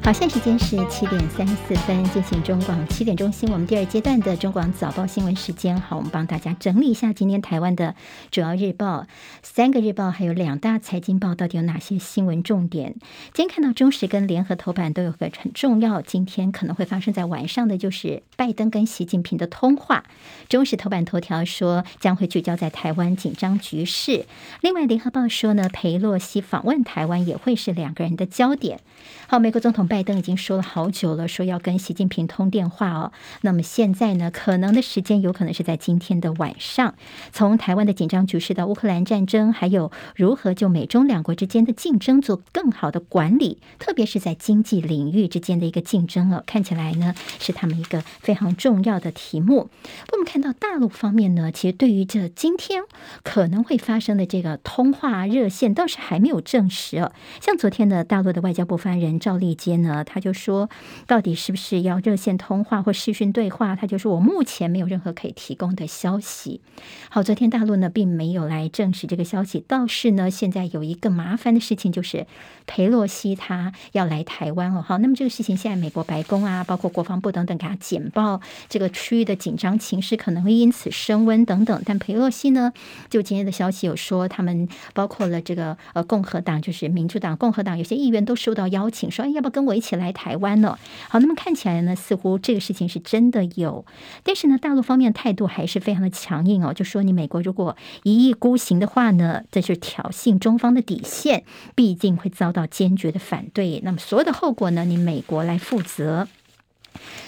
[0.07, 5.81] 好，现在时间是七点三十四分，进行中广七点钟新闻，我们第二阶段的中广早报新闻时间。
[5.81, 7.97] 好，我们帮大家整理一下今天台湾的
[8.31, 9.09] 主要日报，
[9.43, 12.95] 三个日报还有两大财经报到底有哪些新闻重点？
[13.35, 20.05] 今天看到中时跟联合头版都有个很重要，今天可能会发生在晚上的就是拜登跟习近平的通话。
[20.49, 24.27] 中时头版头条说将会聚焦在台湾紧张局势，
[24.61, 28.79] 另外联合报说呢，裴洛西访问台湾也会是两个人的焦点。
[29.27, 33.13] 好，美国总统拜拜登已经说了好久了，说要跟习近平通电话哦。
[33.41, 36.95] 那么现在呢，可能的时间有可能是在今天的晚上。
[37.33, 49.71] 从台湾的紧张局势到乌克兰战争，还有如何就美中两国之间的竞争做更好的管理，特别是在经济领域之间的一个竞争哦，看起来呢是他们一个非常重要的题目。
[50.13, 52.83] 我们看到大陆方面呢，其实对于这今天
[53.23, 57.13] 可能会发生的这个通话热线，倒是还没有证实哦。
[57.41, 60.05] 像昨天的大陆的外交部发言人赵立坚呢。
[60.05, 60.69] 他就说，
[61.07, 63.75] 到底是不是要热线通话或视讯对话？
[63.75, 66.61] 他就说我目前没有任何可以提供的消息。
[67.09, 72.27] 好，昨天大陆呢并没有来证实这个消息，倒是呢现在有一个麻烦的事情，就是
[72.67, 74.83] 裴洛西他要来台湾哦。
[74.87, 81.83] 好，那么这个事情现在美国白宫啊，包括国防部等等给他简报，这个区域的紧张情势可能会因此升温等等。
[81.85, 82.73] 但裴洛西呢，
[83.09, 90.79] 就今天的消息有说，他们包括了这个呃共和党，就是民主党、共和党有些议员都受到邀请，说哎要不要跟我一起来台湾呢？
[91.09, 93.85] 好，那么看起来呢，似乎这个事情是真的有，
[94.23, 103.81] 但是呢，大陆方面态度还是非常的强硬哦，就说你美国如果一意孤行的话呢，这是挑衅中方的底线，必定会遭到坚决的反对。
[103.85, 106.27] 那么所有的后果呢，你美国来负责。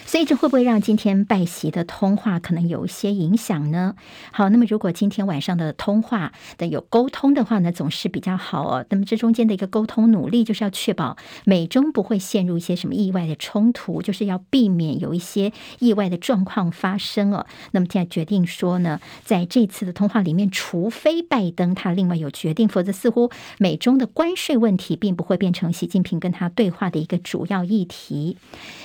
[0.09, 3.95] 所以这会不会让今天拜习的通话可能有一些影响呢？
[4.33, 8.87] 好，那么如果今天晚上的通话的有沟通的话呢，总是比较好哦。
[8.89, 17.45] 那么这中间的一个沟通努力，就是要确保美中不会陷入一些什么意外的冲突，就是要避免有一些意外的状况发生哦。
[17.73, 28.39] 那么现在决定说呢，在这次的通话里面，除非拜登他另外有决定，否则似乎美中的关税问题并不会变成习近平跟他对话的一个主要议题。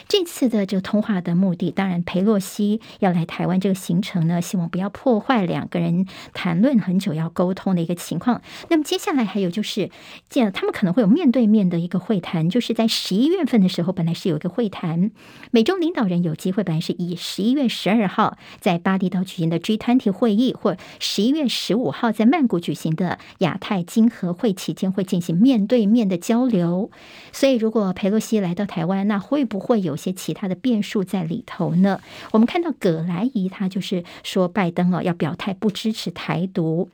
[0.10, 8.42] 这次的这个通话他的目的，当然裴洛西要来台湾这个行程呢，希望不要破坏两个人谈论很久要沟通的一个情况。
[8.70, 9.92] 那么接下来还有就是，
[10.28, 15.12] 见他们可能会有面对面的一个会谈，就是在十一月份的时候，本来是有一个会谈，
[15.52, 26.90] 美中领导人有机会，本来是以十一月十二号在巴厘岛举行的 G20 会议，或十一月十五号在曼谷举行的亚太经合会期间会进行面对面的交流。
[27.32, 29.84] 所以，如果裴洛西来到台湾，那会不会？
[29.84, 32.00] 有些其他的变数在里头呢。
[32.32, 36.90] 我们看到葛莱仪，他就是说拜登哦要表态不支持台独。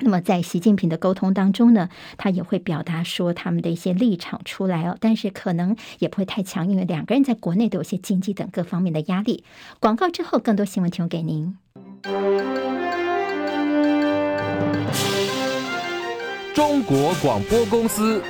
[0.00, 9.44] 那么在习近平的沟通当中呢，他也会表达说他们的一些立场出来哦，但是可能也不会太强，因为两个人在国内都有些经济等各方面的压力。
[9.78, 11.56] 广告之后，更多新闻提供给您。
[16.54, 18.20] 中国广播公司。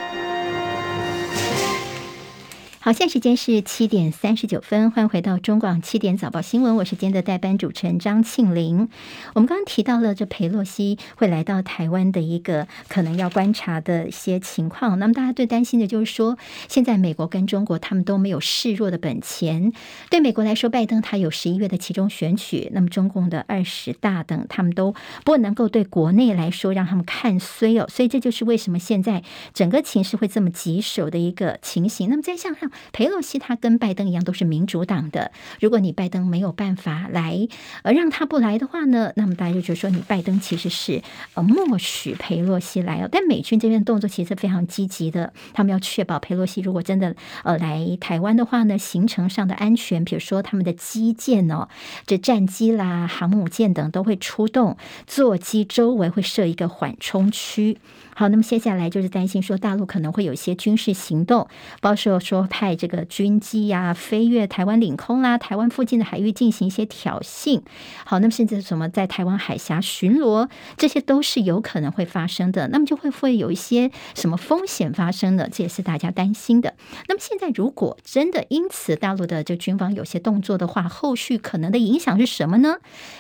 [2.85, 8.91] 好，现在时间是七点三十九分，欢迎回到中广七点早报新闻，我是今天的代班主持人张庆玲。
[9.33, 16.37] 我们刚刚提到了这裴洛西会来到台湾的一个可能要观察的一些情况，那么大家最担心的就是说，
[16.69, 19.73] 现在美国跟中国他们都没有示弱的本钱。
[20.11, 29.23] 对美国来说，拜登他有十一月的期中选举，那么中共的二十大等，他们都不能够对国内来说让他们看衰哦，所以这就是为什么现在
[29.55, 32.11] 整个情势会这么棘手的一个情形。
[32.11, 32.71] 那么再向上。
[32.93, 37.49] 佩洛西他跟拜登一样都是民主党的，如果你拜登没有办法来，
[37.83, 41.03] 呃，让他不来的话呢，那么大家就觉得说你拜登其实是
[41.35, 43.09] 呃默许佩洛西来哦。
[43.11, 51.69] 但美军这边动作其实非常积极的，他们要确保佩洛西如果真的呃来台湾的话呢，行程上的安全，比如说他们的机舰哦，
[52.07, 57.79] 这战机啦、航母舰等都会出动，座机周围会设一个缓冲区。
[58.17, 61.49] 好，那么接下来就是担心说大陆可能会有一些军事行动，
[61.81, 67.61] 包括说派这个军机呀、飞越台湾领空啦、台湾附近的海域进行一些挑衅。
[68.05, 72.69] 好，那么甚至什么在台湾海峡巡逻，这些都是有可能会发生的。
[72.69, 75.49] 那么就会会有一些什么风险发生呢？
[75.51, 76.75] 这也是大家担心的。
[77.09, 82.77] 那么现在如果真的因此大陆的这军方有些动作的话，后续可能的影响是什么呢？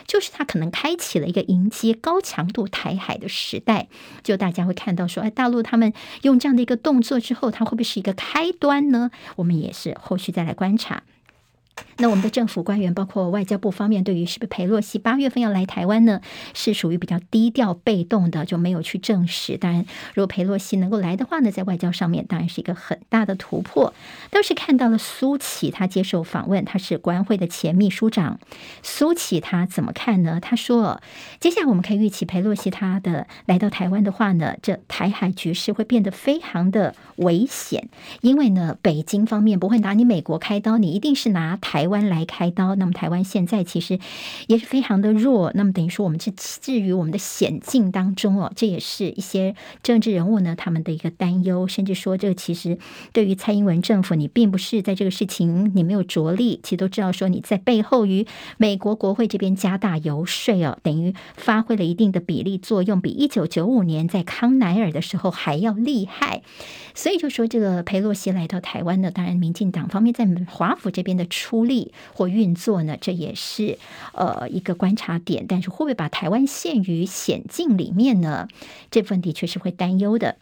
[0.06, 3.88] 就是它可能开启了一个迎接高强度台海的时代，
[4.22, 4.83] 就大家会看。
[4.84, 5.90] 看到说，哎，大陆他们
[6.22, 9.10] 用这样的一个动作之后，它会不会是一个开端呢？
[9.36, 11.02] 我们也是后续再来观察。
[11.96, 16.20] 那我们的政府官员，包括外交部方面，对于是不是裴洛西八月份要来台湾呢，
[16.52, 19.56] 是属于比较低调被动的，就没有去证实。
[19.56, 23.94] 当然，如果裴洛西能够来的话呢，在外交上面当然是一个很大的突破。
[24.30, 28.40] 倒是看到了苏启，他接受访问，他是国安会的前秘书长。
[28.82, 30.40] 苏启他怎么看呢？
[30.40, 31.00] 他说，
[31.38, 37.88] 接下来我们可以预期裴洛西他的来到台湾的话呢，这台海局势会变得非常的危险，
[38.20, 41.84] 因为呢，北京方面不会拿你美国开刀，你一定是拿台。
[41.84, 43.98] 湾来开刀，那么台湾现在其实
[44.46, 52.78] 也是非常的弱，那么等于说我们是置于我们的险境当中哦，这也是一些政治人物呢他们的一个担忧，甚至说这个其实
[53.12, 66.40] 对于蔡英文政府，你并不是在这个事情你没有着力，其实都知道说你在背后于美国国会这边加大游说哦，等于发挥了一定的比例作用，比一九九五年在康乃尔的时候还要厉害，
[66.94, 71.92] 所以就说这个裴洛西来到台湾呢，当然民进党方面在华府这边的出孤立。
[72.14, 73.78] 或运作呢，这也是
[74.12, 75.46] 呃一个观察点。
[75.46, 78.48] 但是会不会把台湾陷于险境里面呢？
[78.90, 80.36] 这份的确是会担忧的。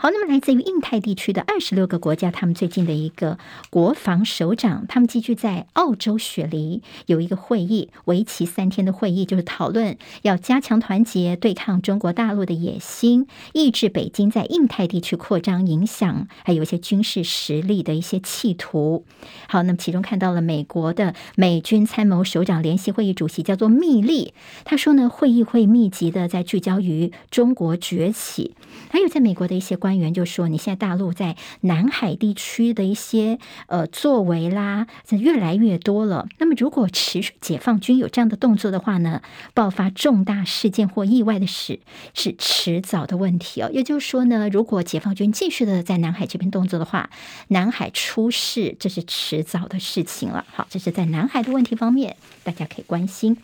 [0.00, 3.36] 好，那么来自于印太地区的二十六个国家，他们最近的一个
[3.68, 19.04] 国防首长，他们继续在澳洲雪梨有一个会议，为期三天的会议，就是讨论要加强团结，对抗中国大陆的野心，抑制北京在印太地区扩张影响，还有一些军事实力的一些企图。
[19.48, 24.32] 好，那么其中看到了美国的美军参谋首长联席会议主席叫做密利，
[24.64, 28.54] 他说呢，会议会密集的在聚焦于中国崛起，
[28.90, 29.87] 还有在美国的一些关。
[29.88, 36.28] 官员就说：“你现在大陆在南海地区的一些呃作为啦，是越来越多了。
[36.38, 39.22] 那么，如果持续解放军有这样的动作的话呢，
[39.54, 41.80] 爆发重大事件或意外的事
[42.12, 43.70] 是迟早的问题哦。
[43.72, 47.08] 也就是说呢，如果解放军继续的在南海这边动作的话，
[47.48, 50.44] 南海出事这是迟早的事情了。
[50.52, 52.14] 好，这是在南海的问题方面，
[52.44, 53.38] 大家可以关心。”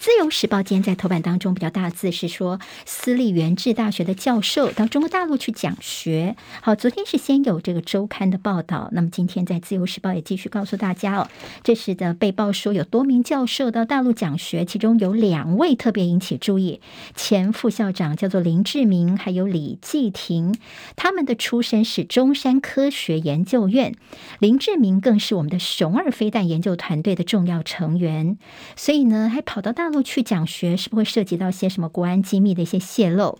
[0.00, 6.36] 自由时报今天在头版当中比较大字是说，私立元智大学的教授到中国大陆去讲学。
[6.60, 11.28] 好，昨天是先有这个周刊的报道，那么今天在自由时报也继续告诉大家哦，
[11.64, 16.80] 这是的被报说有多名教授到大陆讲学，其中有两位特别引起注意，
[17.16, 20.56] 前副校长叫做林志明，还有李继廷，
[20.94, 23.96] 他们的出身是中山科学研究院，
[24.38, 28.38] 林志明更是我们的熊二飞弹研究团队的重要成员，
[28.76, 29.98] 所以呢，还跑到大陆。
[30.02, 33.38] 去讲学是不是会涉及到些什么国安机密的一些泄露？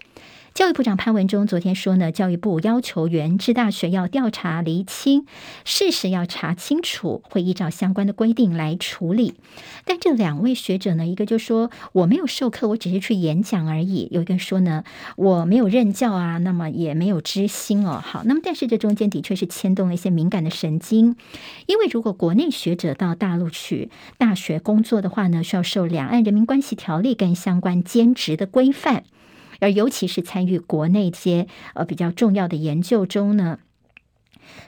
[0.55, 5.25] 教育部长潘文忠昨天说呢，教育部要求原智大学要调查厘清
[5.65, 9.35] 事实，要查清楚，会依照相关的规定来处理。
[9.85, 14.83] 但这两位学者呢，一个就说我没有授课，我只是去演讲而已；有一个说呢，
[15.17, 18.03] 我没有任教啊，那么也没有知心哦。
[18.05, 21.15] 好，那么但是这中间的确是牵动了一些敏感的神经，
[21.67, 29.05] 因为如果国内学者到大陆去大学工作的话呢，需要受两岸人民关系条例跟相关兼职的规范。
[29.61, 33.59] 而尤其是参与国内一些呃比较重要的研究中呢，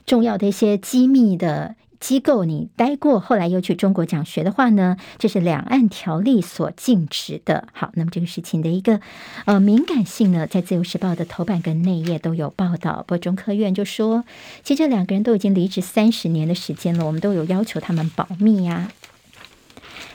[0.07, 7.69] 重要的一些机密的机构，你待过，后来又去中国讲学的话呢，这是两岸条例所禁止的。
[7.75, 9.01] 好，那么这个事情的一个
[9.45, 13.05] 呃敏感性呢，在自由时报的头版跟内页都有报道。
[13.07, 14.25] 不过中科院就说，
[14.63, 18.91] 其实这两个人都已经离职三十年的时间了，我们都有要求他们保密呀、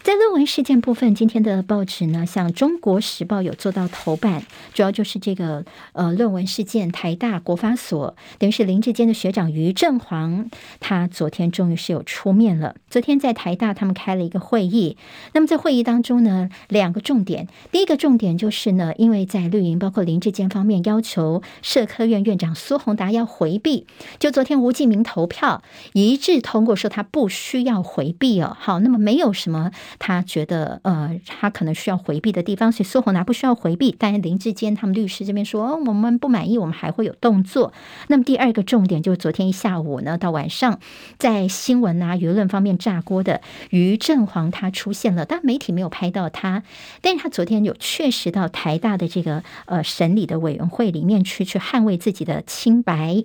[0.06, 6.92] 在论文事件部分，今天的报纸呢，像《中国时报》有做到头版，主要就是这个呃论文事件。
[6.92, 12.76] 台大国发所等于是林志坚的学长于正煌，他昨天终于是有出面了。
[12.88, 14.96] 昨天在台大他们开了一个会议，
[15.34, 23.88] 那么在会议当中呢，两个重点，第一个重点就是呢，因为在绿营包括林志坚方面要求社科院院长苏宏达要回避，
[24.20, 28.56] 就昨天吴记明投票一致通过说他不需要回避哦。
[28.60, 29.72] 好，那么没有什么。
[30.00, 33.96] 他觉得，呃，他可能需要回避的地方，所以苏宏达不需要回避。
[33.98, 37.74] 但是林志坚他们律师这边说，哦，我们不满意，我们还会有动作。
[38.08, 40.80] 那么第二个重点就是昨天一下午呢，到晚上，
[41.18, 46.64] 在新闻啊、舆论方面炸锅的于正煌他出现了，但媒体没有拍到他，
[47.02, 53.24] 但是他昨天有确实到台大的这个呃审理的委员会里面去，去捍卫自己的清白。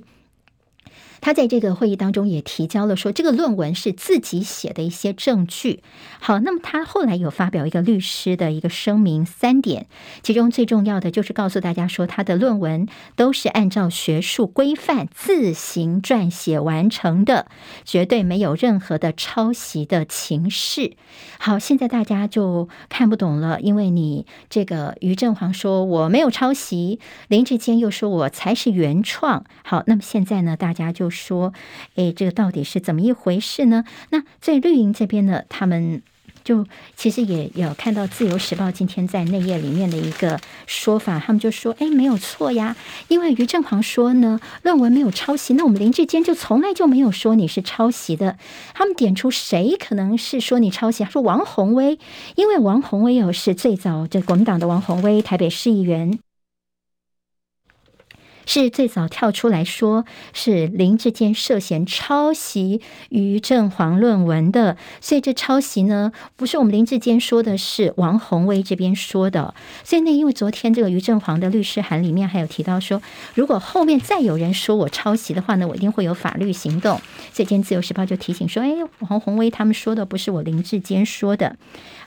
[1.21, 5.83] 他在这个会议当中也提交了说，这个论文是自己写的一些证据。
[6.19, 9.87] 好，那么他后来有发表一个律师的一个声明，三点，
[10.23, 17.47] 其中最重要的就是告诉大家说，他的论文都是按照学术规范自行撰写完成的，
[17.85, 20.97] 绝对没有任何的抄袭的情势。
[21.39, 26.99] 好，现在大家就看不懂了，因为你这个于正煌说我没有抄袭，
[27.29, 29.45] 林志坚又说我才是原创。
[29.63, 31.10] 好，那么现在呢，大家就。
[31.11, 31.53] 说，
[31.97, 33.85] 哎，这个到底是怎么一回事呢？
[34.11, 36.01] 那在绿营这边呢，他们
[36.43, 42.75] 就其实也有看到《自由时报》今天在内页里面的一个说法，他们就说，哎，没有错呀，
[43.09, 48.39] 因为于正煌说呢，论文没有抄袭，那我们林志坚就从来就没有说你是抄袭的。
[48.73, 51.05] 他们点出谁可能是说你抄袭？
[51.05, 51.99] 说王鸿薇，
[52.37, 56.19] 因为王鸿薇又是最早这国民党的王鸿薇，台北市议员。
[58.53, 62.81] 是最早跳出来说是林志坚涉嫌抄袭
[63.11, 69.55] 于正煌论文的，所以这抄袭呢，不是我们林志坚说的，是王宏威这边说的。
[69.85, 73.01] 所以那因为昨天这个于正煌的律师函里面还有提到说，
[73.35, 77.01] 如果后面再有人说我抄袭的话呢，我一定会有法律行动。
[77.33, 78.75] 所以今天自由时报就提醒说，哎，
[79.11, 81.57] 王宏威他们说的不是我林志坚说的。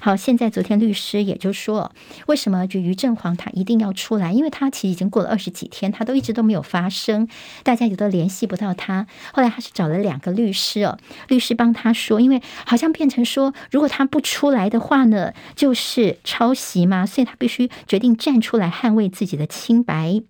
[0.04, 1.93] 好，现在昨天律师也就说，
[2.28, 4.34] 为什么就于正煌他一定要出来？
[4.34, 7.30] 因为他其实已经过了二十几天，他都一直都没有发声，
[7.64, 9.08] 大家也都联系不到他。
[9.32, 10.99] 后来他是找了两个律师哦，
[11.30, 20.22] 律师帮他说，因为好像变成说，如果他不出来的话呢，就是抄袭嘛，所以他必须决定站出来捍卫自己的清白。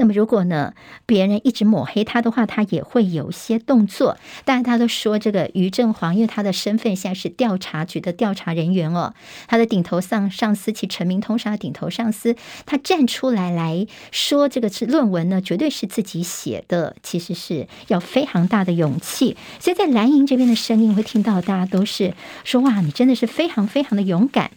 [0.00, 0.72] 那么如果呢，
[1.04, 4.16] 别人一直抹黑他的话，他也会有些动作。
[4.46, 9.12] 当然，他都说这个于正煌，因为他的身份现在是调查局的调查人员哦，
[9.46, 12.34] 他的顶头上上司其陈明通是他顶头上司，
[12.64, 19.36] 他站出来来说这个是论文呢，绝对是自己写的，其实是要非常大的勇气。
[19.58, 24.50] 所以在蓝营这边的声音会听到，大家都是说哇，你真的是非常非常的勇敢。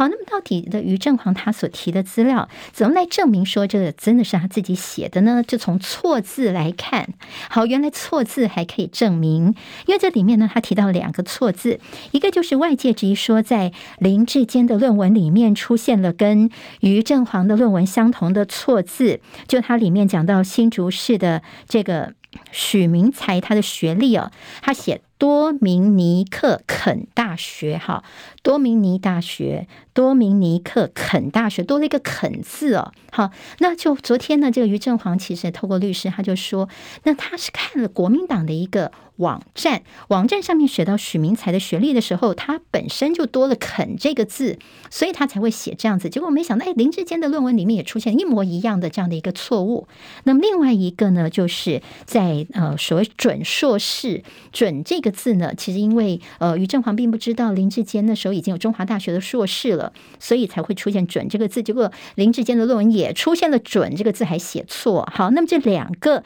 [0.00, 5.44] 好，那么到底的于正煌他所提的资料怎么来证明说这个真的是他自己写的呢？
[5.46, 7.06] 就从错字来看，
[7.50, 11.78] 好，原来错字还可以证明，因为这里面呢，他提到两个错字，
[12.12, 16.48] 一个就是外界质疑说，在林志坚的论文里面出现了跟
[16.80, 22.14] 于正煌的论文相同的错字，就他里面讲到新竹市的这个
[22.50, 24.32] 许明才他的学历哦，
[24.62, 25.02] 他写。
[25.20, 28.02] 多明尼克肯大学，哈，
[28.42, 36.70] 多明尼大学，多明尼克肯大学多了一个肯字哦，好，那就昨天呢，这个于正煌其实也透过律师，他就说，
[37.02, 38.92] 那他是看了国民党的一个。
[39.20, 44.58] 网站网站上面写到许明才的学历的时候，他本身就多了“肯”这个字，
[44.90, 46.08] 所以他才会写这样子。
[46.08, 49.86] 结果没想到，哎，林志坚的论文里面也出现一模一样的这样的一个错误。
[50.24, 61.62] 那么另外一个呢，就是在呃所谓“准硕士”“准”这个字呢，其实因为呃于正煌并不知道林志坚那时候已经有中华大学的硕士了，所以才会出现“准”这个字。
[61.62, 65.06] 结果林志坚的论文也出现了“准”这个字，还写错。
[65.12, 66.24] 好，那么这两个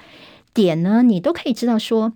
[0.53, 2.13] 点呢，你都可以知道说。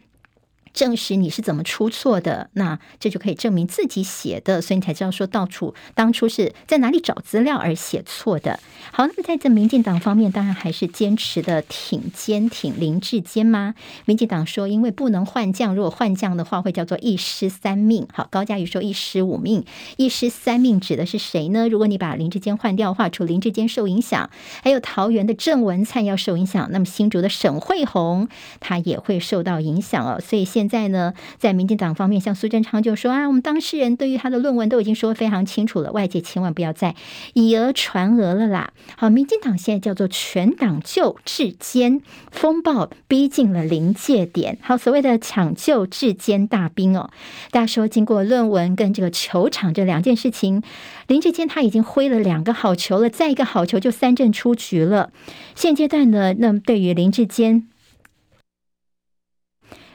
[0.72, 8.58] 证实你是怎么出错的，那这就可以证明自己写的，所以你才知道说到处当初是在哪里找资料而写错的。
[8.92, 13.74] 好，那么在这民进党方面，当然还是坚持的挺坚挺林志坚吗？
[14.06, 18.08] 民进党说，因为不能换将，如果换将的话，会叫做一失三命。
[18.12, 19.64] 好，高嘉瑜说一失五命，
[19.96, 21.68] 一失三命指的是谁呢？
[21.68, 24.30] 如果你把林志坚换掉的话，除林志坚受影响，
[24.62, 30.18] 还有桃园的郑文灿要受影响，那么新竹的沈慧虹他也会受到影响哦。
[30.18, 36.96] 所以现现在呢，在民进党方面，像苏贞昌就说啊，我们当事人对于他的论文都已经说非常清楚了，外界千万不要再
[37.34, 38.72] 以讹传讹了啦。
[38.96, 42.00] 好，民进党现在叫做全党救智坚
[42.32, 44.58] 风暴逼近了临界点。
[44.60, 47.10] 好，所谓的抢救智坚大兵哦，
[47.52, 50.64] 大家说经过论文跟这个球场这两件事情，
[51.06, 55.12] 林智坚他已经挥了两个好球了，再一个好球就三振出局了。
[55.54, 57.68] 现阶段呢，那么对于林智坚。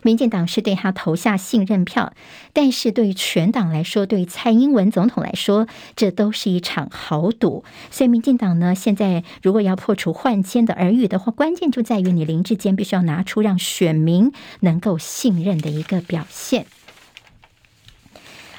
[0.03, 2.13] 民进党是对他投下信任票，
[2.53, 7.63] 但是对于全党来说，对于蔡英文总统来说，这都是一场豪赌。
[7.89, 16.65] 所以，民进党呢，现在如果要破除换签的耳语的话，关键就在于你林志坚必须要拿出让选民能够信任的一个表现。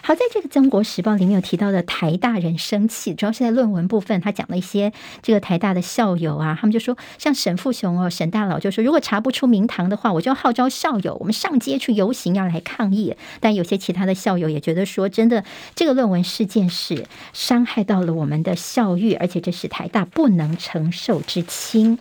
[0.07, 4.93] 好，在这个《中国时报》里面有提到的台大人生气，主要是在论文部分，他讲了一些
[5.23, 13.17] 这个台大的校友啊，他们就说，像沈富雄哦，沈大佬就说，如果查不出名堂的话，我就要号召校友，我们上街去游行，要来抗议。
[13.41, 15.43] 但有些其他的校友也觉得说，真的
[15.75, 21.99] 这个论文事件是伤害到了我们的校誉，而且这是台大不能承受之轻。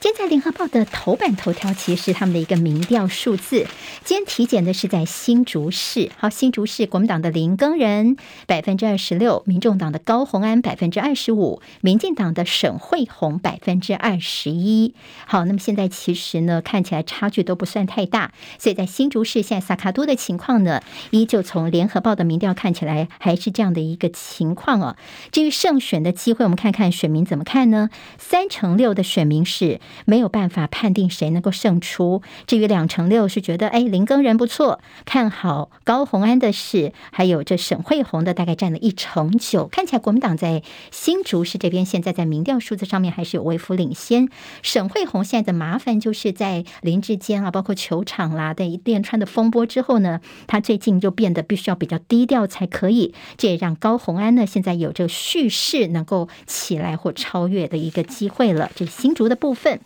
[0.00, 3.66] 今天在联合报的头版头条，其实是他们的一个民调数字。
[4.02, 14.94] 今天体检的是在新竹市，好，新竹市国民党的林耕仁百分之二十六，民众党的高虹安百分之二十五，民进党的沈慧虹百分之二十一。
[15.26, 18.32] 好，那么现在其实呢，看起来差距都不算太大。
[18.58, 20.80] 所以在新竹市现在萨卡多的情况呢，
[21.10, 24.96] 依旧从联合报的民调看起来还是这样的一个情况哦。
[25.30, 27.90] 至于胜选的机会，我们看看选民怎么看呢？
[28.16, 29.78] 三成六的选民是。
[30.04, 32.22] 没有办法判定谁能够胜出。
[32.46, 39.66] 至于两成六是觉得，哎，林耕仁不错，看好高虹安的事，还有这沈慧红的大概占了一成九。
[39.66, 44.28] 看起来国民党在新竹市这边现在在民调数字上面还是有微幅领先。
[44.62, 53.14] 沈慧红现在的麻烦就是在林志坚啊，包括球场啦的一连串的风波之后呢，他最近就变得必须要比较低调才可以。
[53.36, 58.70] 这也让高虹安呢现在有这个蓄势能够起来或超越的一个机会了。
[58.74, 59.79] 这是新竹的部分。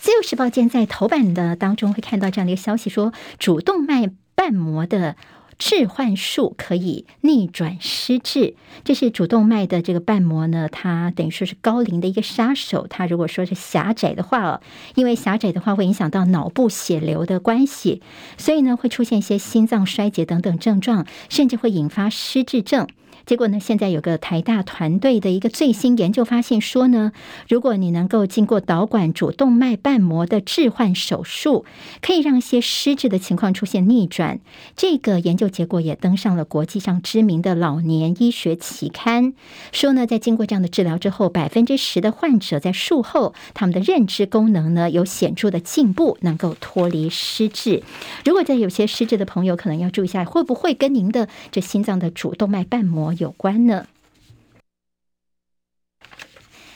[0.00, 5.16] 自由时报今天在头版的当中会看到这样的一个消息，说主动脉瓣膜的
[5.58, 8.54] 置换术可以逆转失智。
[8.84, 12.86] 这是主动脉的这个瓣膜呢，它等于说是高龄的一个杀手。
[12.88, 14.60] 它如果说是狭窄的话哦，
[14.94, 18.00] 因为狭窄的话会影响到脑部血流的关系，
[18.36, 22.86] 所以呢会出现一些心脏衰竭等等症状，甚至会引发失智症。
[23.28, 27.12] 结果呢，现在有个台大团队的一个最新研究发现说呢，
[27.46, 31.66] 如果你能够经过导管主动脉瓣膜的置换手术，
[32.00, 34.40] 可以让一些失智的情况出现逆转。
[34.74, 39.34] 这个研究结果也登上了国际上知名的老年医学期刊，
[39.72, 47.82] 说呢，在经过这样的治疗之后，百分之十的患者在术后他们的认知功能呢有显著的进步，能够脱离失智。
[48.24, 53.86] 如果在有些失智的朋友，可能要注意一下，会不会跟您的这心脏的主动脉瓣膜有关呢？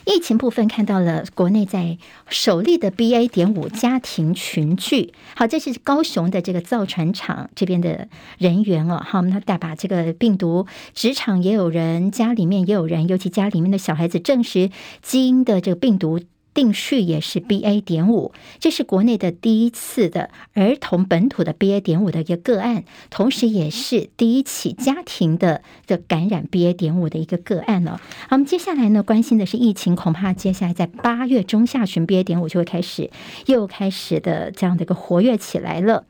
[0.05, 1.97] 疫情部分看到了国内在
[2.28, 3.28] 首例的 BA.
[3.28, 14.70] 点五家庭群聚，好，这是高雄的这个造船厂这边的人员哦，好，他带把这个病毒，职场也有人，家里面也有人，尤其家里面的小孩子证实
[15.01, 16.20] 基因的这个病毒。
[16.55, 17.81] 定序也是 BA.
[17.81, 21.81] 点五，这是国内的第一次的儿童本土的 BA.
[21.81, 26.73] 点五的一个个案，同时也是第一起家庭的的感染 BA.
[26.73, 28.01] 点五的一个个案了。
[28.29, 32.23] 好，我们接下来呢，关心的是疫情，恐怕接下来在八月中下旬 BA.
[32.23, 33.11] 点五就会开始
[33.47, 36.05] 又开始的这样的一个活跃起来了。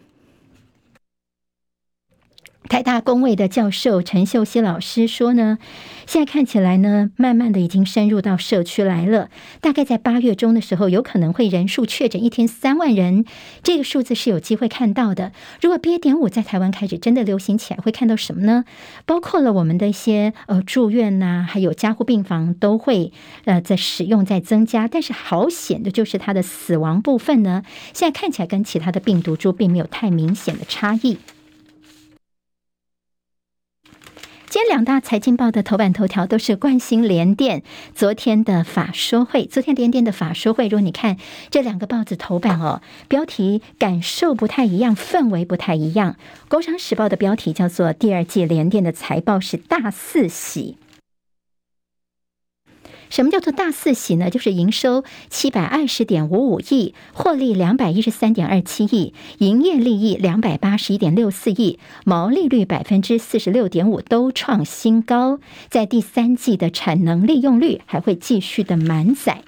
[2.69, 5.59] 台大公卫的教授陈秀熙老师说呢，
[6.07, 9.29] 现在看起来呢，慢慢的已经深入到社区来了。
[9.61, 13.27] 大概在八月中的时候，有可能会人数确诊一天三万人，
[13.63, 15.33] 这个数字是有机会看到的。
[15.61, 15.99] 如果 BA.
[15.99, 18.65] 点五在台湾开始真的流行起来，会看到什么呢？
[19.05, 23.13] 包括了我们的一些呃住院呐、还有加护病房都会
[23.45, 24.89] 呃在使用在增加。
[24.89, 31.19] 但是好险的就是它的死亡部分呢，现在看起来跟其他的病毒株并没有太明显的差异。
[34.53, 37.63] 今天两大财经报的头版头条都是冠心联电
[37.95, 39.47] 昨天的法说会。
[39.47, 41.17] 昨天联电的法说会，如果你看
[41.49, 46.13] 这两个报纸头版哦，标题感受不太一样，氛围不太一样。
[46.49, 50.77] 《工商时报》的标题叫做“第二季联电的财报是大四喜”。
[53.13, 54.31] 什么叫做大四喜呢？
[54.31, 69.43] 就是营收七百二十点五五亿，获利两百一十三点二七亿，营业利益两百八十一点六四亿，毛利率百分之四十六点五都创新高，在第三季的产能利用率还会继续的满载。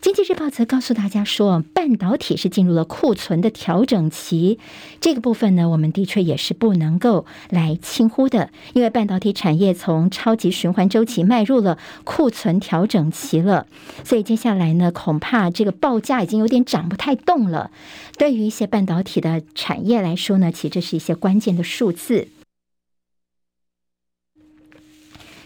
[0.00, 4.58] 经济日报则告诉大家说，半导体是进入了库存的调整期，
[4.98, 13.66] 这个部分呢，我们的确也是不能够来轻忽的，因为半导体产业从超级循环周期迈入了库存调整期了，
[14.02, 17.70] 所以接下来呢，恐怕这个报价已经有点涨不太动了。
[18.16, 22.28] 对于一些半导体的产业来说呢，其实这是一些关键的数字。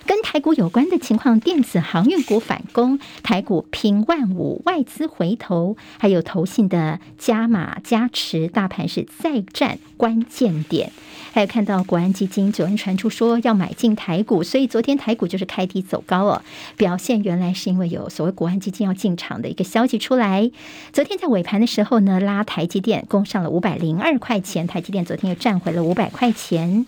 [0.07, 10.93] 跟台股有关的情况，电子航运股反攻，台股平万五，外资回头，还有投信的加码加持，大盘是再战关键点。
[11.33, 16.43] 还有看到国安基金昨天传出说要买进台股，所以昨天台股就是开低走高哦。
[16.77, 20.51] 表现原来是因为有所谓国安基金要进场的一个消息出来。
[20.93, 26.87] 昨天在尾盘的时候呢，拉台积电攻上了五百零二块钱，台积电昨天又站回了五百块钱。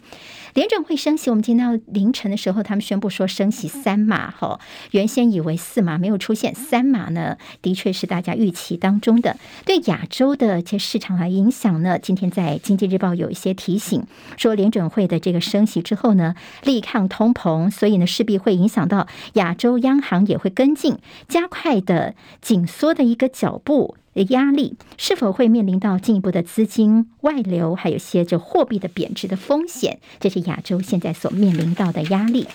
[0.57, 4.30] 联准会升息，我们今天到凌晨的时候，他们宣布说升息三码。
[4.30, 4.59] 哈，
[4.92, 9.36] 原先以为四码没有出现，三码呢，的确是大家预期当中的。
[9.66, 14.07] 对亚洲的这些市场来影响呢，今天在经济日报有一些提醒，
[14.38, 20.96] 说联准会的这个升息之后呢，力抗通膨，所以呢势必会影响到亚洲央行也会跟进，
[21.28, 23.96] 加快的紧缩的一个脚步。
[24.17, 32.49] 的压力是否会面临到进一步的资金外流，还有些着货币的贬值的风险，这是亚洲现在所面临到的压力。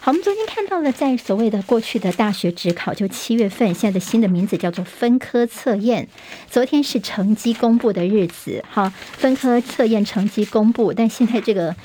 [0.00, 6.08] 好，我们昨天看到了，在所谓的过去的大学指考，就七月份，现在的新的名字叫做分科测验。
[6.50, 11.76] 昨天是成绩公布的日子，好，分科测验成绩公布，但现在这个。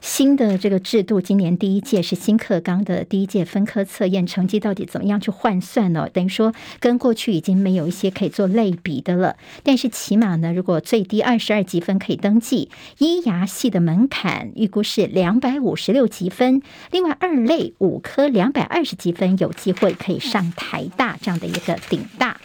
[0.00, 6.08] 新的这个制度，今年第一届是新课纲的第一届分科测验成绩到底怎么样去换算呢？
[6.12, 9.36] 等于说跟过去已经没有一些可以做类比的了。
[9.62, 22.40] 但是起码呢，如果最低二十二级分可以登记，医牙系的门槛预估是两百五十六级分，另外二类五科两百二十级分有机会可以上台大这样的一个顶大。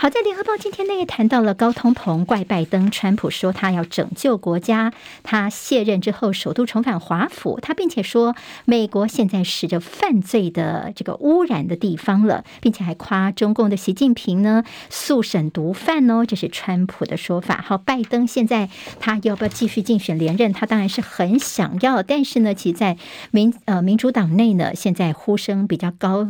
[0.00, 4.92] 好在联合报今天呢也谈到了高通膨怪拜登，川普说他要拯救国家，
[5.24, 17.60] 他卸任之后首度重返华府，他并且说美国现在是着犯罪的这个污染的地方了，并且还夸中共的习近平呢速审毒贩哦，这是川普的说法。
[17.66, 18.70] 好，拜登现在
[19.00, 20.52] 他要不要继续竞选连任？
[20.52, 22.96] 他当然是很想要，但是呢，其在
[23.32, 26.28] 民呃民主党内呢，现在呼声比较高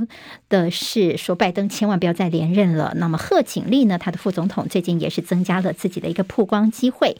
[0.48, 2.94] 的是说拜登千万不要再连任了。
[2.96, 3.57] 那么贺锦。
[3.70, 7.16] 力呢，他的副总统最近也是增加了自己的一个曝光机会。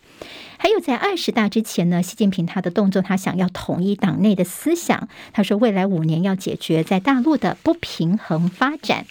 [0.59, 5.09] 还有在二十大之前呢，习近平他的动作，他想要统一党内的思想。
[5.33, 9.07] 他说，未来五年要解决在大陆的不平衡发展。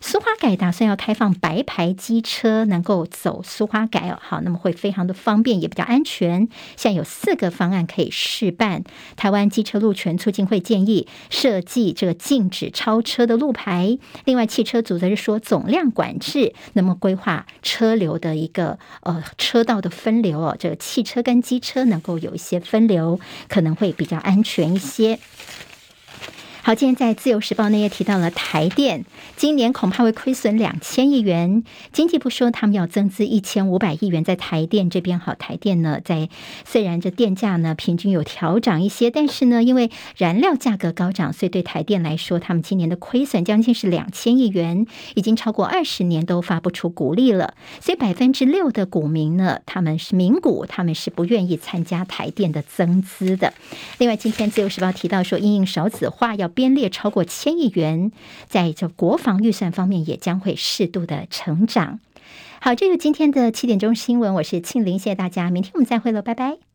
[0.00, 6.48] 苏花改打算要开放白牌机车能够走苏花改哦，好，那么会非常的方便，也比较安全。
[6.76, 8.84] 现在有四个方案可以试办。
[9.16, 25.20] 台湾机车路权促进会建议设计这个禁止超车的路牌，另外汽车组则是说总量管制，那么规划车流的一个呃车道的分流哦，这个汽车跟机车能够有一些分流，可能会比较安全一些。
[26.64, 29.04] 好，今天在《自由时报》那页提到了台电
[29.34, 31.64] 今年恐怕会亏损两千亿元。
[31.90, 36.28] 经济部说他们要增资一千五百亿元，在台电这边，好，台电呢，在
[36.64, 44.86] 虽然这电价呢平均有调涨一些，但是呢，因为燃料价格高涨，所以对台电来说，他们今年的亏损将近是两千亿元，
[45.16, 47.54] 已经超过二十年都发不出股利了。
[47.80, 53.52] 所以百分之六的股民呢，他们是民股，他们是不愿意参加台电的增资的。
[53.98, 58.12] 另外，今天《自由时报》提到说，因应少子化要编列超过千亿元，
[58.46, 61.98] 在这国防预算方面也将会适度的成长。
[62.60, 66.71] 好，这是今天的七点钟新闻，我是庆玲，谢谢大家，明天我们再会了，拜拜。